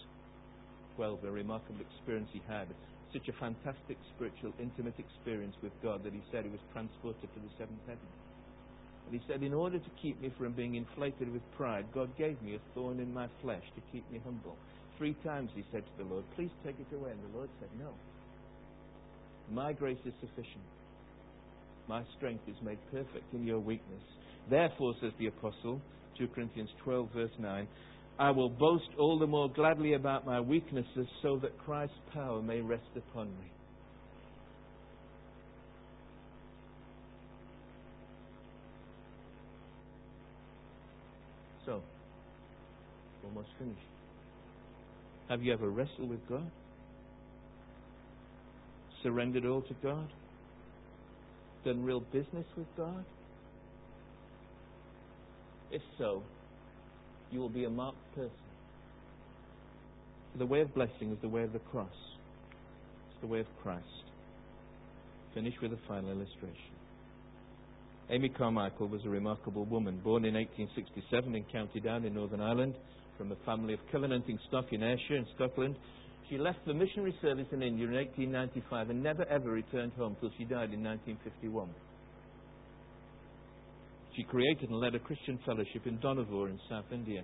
12 0.97 1.25
a 1.25 1.31
remarkable 1.31 1.81
experience 1.81 2.29
he 2.33 2.43
had. 2.49 2.67
Such 3.13 3.29
a 3.29 3.33
fantastic 3.41 3.97
spiritual, 4.15 4.53
intimate 4.61 4.99
experience 4.99 5.55
with 5.63 5.73
God 5.83 6.05
that 6.05 6.13
he 6.13 6.21
said 6.31 6.45
he 6.45 6.51
was 6.51 6.61
transported 6.73 7.23
to 7.23 7.41
the 7.41 7.49
seventh 7.57 7.81
heaven. 7.87 8.11
And 9.07 9.19
he 9.19 9.27
said, 9.27 9.43
In 9.43 9.55
order 9.55 9.79
to 9.79 9.91
keep 10.03 10.21
me 10.21 10.31
from 10.37 10.53
being 10.53 10.75
inflated 10.75 11.33
with 11.33 11.41
pride, 11.57 11.87
God 11.95 12.11
gave 12.19 12.41
me 12.43 12.57
a 12.57 12.75
thorn 12.75 13.01
in 13.01 13.15
my 13.15 13.29
flesh 13.41 13.65
to 13.75 13.81
keep 13.91 14.05
me 14.13 14.21
humble. 14.23 14.57
Three 14.99 15.15
times 15.25 15.51
he 15.55 15.65
said 15.73 15.85
to 15.87 16.05
the 16.05 16.11
Lord, 16.11 16.25
Please 16.37 16.51
take 16.67 16.77
it 16.79 16.95
away. 16.95 17.13
And 17.13 17.33
the 17.33 17.39
Lord 17.39 17.49
said, 17.61 17.71
No. 17.79 17.95
My 19.51 19.73
grace 19.73 20.03
is 20.05 20.13
sufficient. 20.21 20.65
My 21.89 22.03
strength 22.19 22.43
is 22.47 22.57
made 22.63 22.79
perfect 22.91 23.33
in 23.33 23.47
your 23.47 23.61
weakness. 23.61 24.03
Therefore, 24.51 24.95
says 25.01 25.13
the 25.19 25.29
apostle, 25.29 25.81
2 26.19 26.29
Corinthians 26.29 26.69
12, 26.85 27.09
verse 27.15 27.31
9, 27.39 27.67
I 28.19 28.31
will 28.31 28.51
boast 28.51 28.89
all 28.99 29.19
the 29.19 29.27
more 29.27 29.49
gladly 29.49 29.95
about 29.95 30.27
my 30.27 30.41
weaknesses 30.41 31.07
so 31.23 31.39
that 31.39 31.57
Christ's 31.65 31.97
power 32.13 32.43
may 32.43 32.61
rest 32.61 32.83
upon 32.97 33.29
me. 33.29 33.53
So, 41.65 41.83
almost 43.25 43.49
finished. 43.59 43.79
Have 45.29 45.43
you 45.43 45.53
ever 45.53 45.69
wrestled 45.69 46.09
with 46.09 46.27
God? 46.29 46.51
Surrendered 49.03 49.47
all 49.47 49.63
to 49.63 49.75
God? 49.83 50.09
Done 51.65 51.85
real 51.85 52.01
business 52.01 52.47
with 52.57 52.67
God? 52.77 53.05
If 55.71 55.83
so, 55.99 56.23
you 57.31 57.41
will 57.41 57.49
be 57.49 57.65
a 57.65 57.71
marked 57.71 57.99
person. 58.15 58.31
The 60.39 60.47
way 60.47 60.61
of 60.61 60.75
blessing 60.75 61.13
is 61.13 61.19
the 61.21 61.29
way 61.29 61.43
of 61.43 61.53
the 61.53 61.59
cross. 61.59 61.89
It's 63.11 63.21
the 63.21 63.27
way 63.27 63.41
of 63.41 63.47
Christ. 63.63 63.85
Finish 65.35 65.55
with 65.61 65.73
a 65.73 65.79
final 65.87 66.11
illustration. 66.11 66.75
Amy 68.11 68.31
Carmichael 68.31 68.89
was 68.89 69.05
a 69.05 69.09
remarkable 69.09 69.67
woman, 69.67 70.01
born 70.03 70.25
in 70.25 70.35
1867 70.35 71.35
in 71.35 71.45
County 71.53 71.81
Down 71.81 72.05
in 72.05 72.15
Northern 72.15 72.41
Ireland, 72.41 72.75
from 73.19 73.33
a 73.33 73.37
family 73.45 73.75
of 73.75 73.81
Covenanting 73.93 74.39
stock 74.49 74.73
in 74.73 74.83
Ayrshire 74.83 75.17
in 75.17 75.27
Scotland. 75.35 75.77
She 76.29 76.37
left 76.37 76.59
the 76.67 76.75
missionary 76.75 77.15
service 77.23 77.47
in 77.53 77.63
India 77.63 77.87
in 77.87 77.95
1895 77.95 78.91
and 78.91 79.03
never 79.03 79.25
ever 79.31 79.51
returned 79.51 79.93
home 79.95 80.15
till 80.21 80.31
she 80.37 80.45
died 80.45 80.75
in 80.75 80.85
1951. 80.85 81.71
She 84.15 84.25
created 84.25 84.69
and 84.69 84.79
led 84.79 84.95
a 84.95 84.99
Christian 84.99 85.39
fellowship 85.47 85.87
in 85.87 85.99
Dohnavur 85.99 86.51
in 86.51 86.59
South 86.69 86.85
India, 86.93 87.23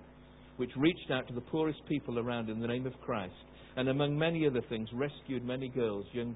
which 0.56 0.70
reached 0.76 1.10
out 1.10 1.28
to 1.28 1.34
the 1.34 1.42
poorest 1.42 1.80
people 1.86 2.18
around 2.18 2.48
in 2.48 2.60
the 2.60 2.66
name 2.66 2.86
of 2.86 2.98
Christ, 3.02 3.34
and 3.76 3.88
among 3.88 4.18
many 4.18 4.46
other 4.46 4.62
things, 4.70 4.88
rescued 4.94 5.44
many 5.44 5.68
girls, 5.68 6.06
young 6.12 6.34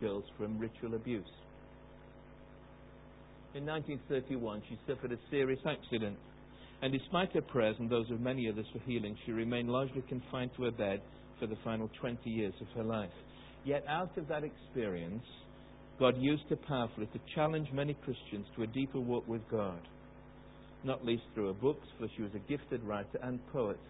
girls, 0.00 0.24
from 0.38 0.58
ritual 0.58 0.94
abuse. 0.94 1.28
In 3.54 3.66
1931, 3.66 4.62
she 4.68 4.78
suffered 4.86 5.12
a 5.12 5.18
serious 5.30 5.60
accident, 5.66 6.16
and 6.80 6.92
despite 6.92 7.32
her 7.32 7.42
prayers 7.42 7.76
and 7.80 7.90
those 7.90 8.10
of 8.10 8.20
many 8.20 8.48
others 8.48 8.66
for 8.72 8.78
healing, 8.86 9.16
she 9.26 9.32
remained 9.32 9.68
largely 9.68 10.02
confined 10.08 10.52
to 10.56 10.62
her 10.64 10.70
bed 10.70 11.02
for 11.38 11.46
the 11.46 11.56
final 11.64 11.90
20 12.00 12.28
years 12.28 12.54
of 12.60 12.66
her 12.76 12.84
life. 12.84 13.10
Yet, 13.64 13.84
out 13.88 14.16
of 14.16 14.28
that 14.28 14.44
experience, 14.44 15.24
God 15.98 16.14
used 16.18 16.44
her 16.48 16.56
powerfully 16.56 17.06
to 17.06 17.20
challenge 17.34 17.68
many 17.72 17.94
Christians 17.94 18.46
to 18.56 18.62
a 18.62 18.66
deeper 18.66 19.00
walk 19.00 19.26
with 19.26 19.42
God, 19.50 19.80
not 20.84 21.04
least 21.04 21.24
through 21.34 21.48
her 21.48 21.60
books, 21.60 21.86
for 21.98 22.08
she 22.16 22.22
was 22.22 22.30
a 22.34 22.50
gifted 22.50 22.82
writer 22.84 23.18
and 23.22 23.40
poet. 23.52 23.80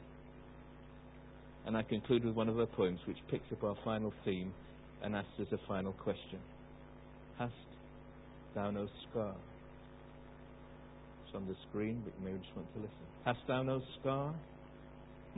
And 1.67 1.77
I 1.77 1.83
conclude 1.83 2.25
with 2.25 2.35
one 2.35 2.49
of 2.49 2.57
her 2.57 2.67
poems, 2.67 3.01
which 3.07 3.19
picks 3.31 3.53
up 3.53 3.63
our 3.63 3.77
final 3.85 4.13
theme 4.25 4.53
and 5.03 5.15
asks 5.15 5.29
us 5.41 5.49
a 5.53 5.59
final 5.69 5.93
question 5.93 6.39
Hast 7.39 7.53
thou 8.55 8.71
no 8.71 8.89
scar? 9.11 9.35
It's 11.27 11.35
on 11.37 11.47
the 11.47 11.55
screen, 11.69 12.03
but 12.05 12.15
you 12.19 12.33
may 12.33 12.39
just 12.39 12.57
want 12.57 12.73
to 12.75 12.81
listen. 12.81 13.07
Hast 13.25 13.41
thou 13.47 13.63
no 13.63 13.83
scar? 14.01 14.35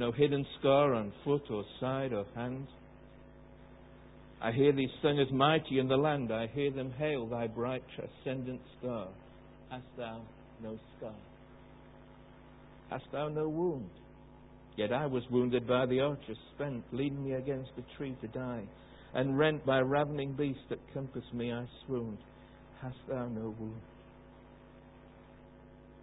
No 0.01 0.13
hidden 0.13 0.47
scar 0.59 0.95
on 0.95 1.13
foot 1.25 1.43
or 1.51 1.63
side 1.79 2.15
or 2.15 2.25
hand? 2.35 2.67
I 4.41 4.51
hear 4.51 4.73
these 4.73 4.89
sung 5.03 5.21
as 5.21 5.31
mighty 5.31 5.79
in 5.79 5.89
the 5.89 5.97
land. 5.99 6.33
I 6.33 6.47
hear 6.47 6.71
them 6.71 6.91
hail 6.97 7.27
thy 7.27 7.47
bright 7.49 7.83
transcendent 7.95 8.63
star. 8.79 9.09
Hast 9.69 9.85
thou 9.99 10.23
no 10.63 10.79
scar? 10.97 11.13
Hast 12.89 13.05
thou 13.13 13.29
no 13.29 13.47
wound? 13.47 13.91
Yet 14.75 14.91
I 14.91 15.05
was 15.05 15.23
wounded 15.31 15.69
by 15.69 15.85
the 15.85 16.01
archer, 16.01 16.35
spent, 16.55 16.83
leaning 16.93 17.23
me 17.23 17.33
against 17.35 17.73
a 17.77 17.99
tree 17.99 18.17
to 18.23 18.29
die. 18.29 18.63
And 19.13 19.37
rent 19.37 19.67
by 19.67 19.81
ravening 19.81 20.33
beasts 20.33 20.63
that 20.71 20.79
compassed 20.95 21.35
me, 21.35 21.53
I 21.53 21.67
swooned. 21.87 22.17
Hast 22.81 22.97
thou 23.07 23.27
no 23.27 23.55
wound? 23.61 23.83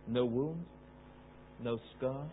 No 0.08 0.26
wound? 0.26 0.66
No 1.64 1.80
scar? 1.98 2.28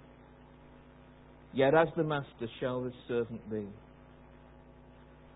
Yet 1.55 1.73
as 1.75 1.89
the 1.97 2.03
master 2.03 2.49
shall 2.59 2.83
the 2.83 2.93
servant 3.07 3.49
be 3.49 3.65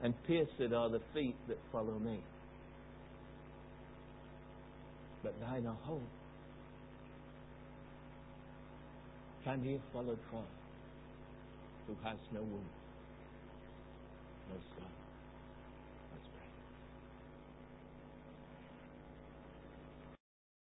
and 0.02 0.14
pierced 0.26 0.60
are 0.60 0.88
the 0.88 1.00
feet 1.14 1.36
that 1.46 1.58
follow 1.70 1.98
me. 1.98 2.20
But 5.22 5.38
thine 5.40 5.66
are 5.66 5.76
whole. 5.84 6.02
Can 9.44 9.62
he 9.62 9.78
follow 9.92 10.16
far 10.30 10.44
who 11.86 11.94
has 12.04 12.18
no 12.32 12.40
wound, 12.40 12.66
no 14.50 14.56
scar? 14.74 14.97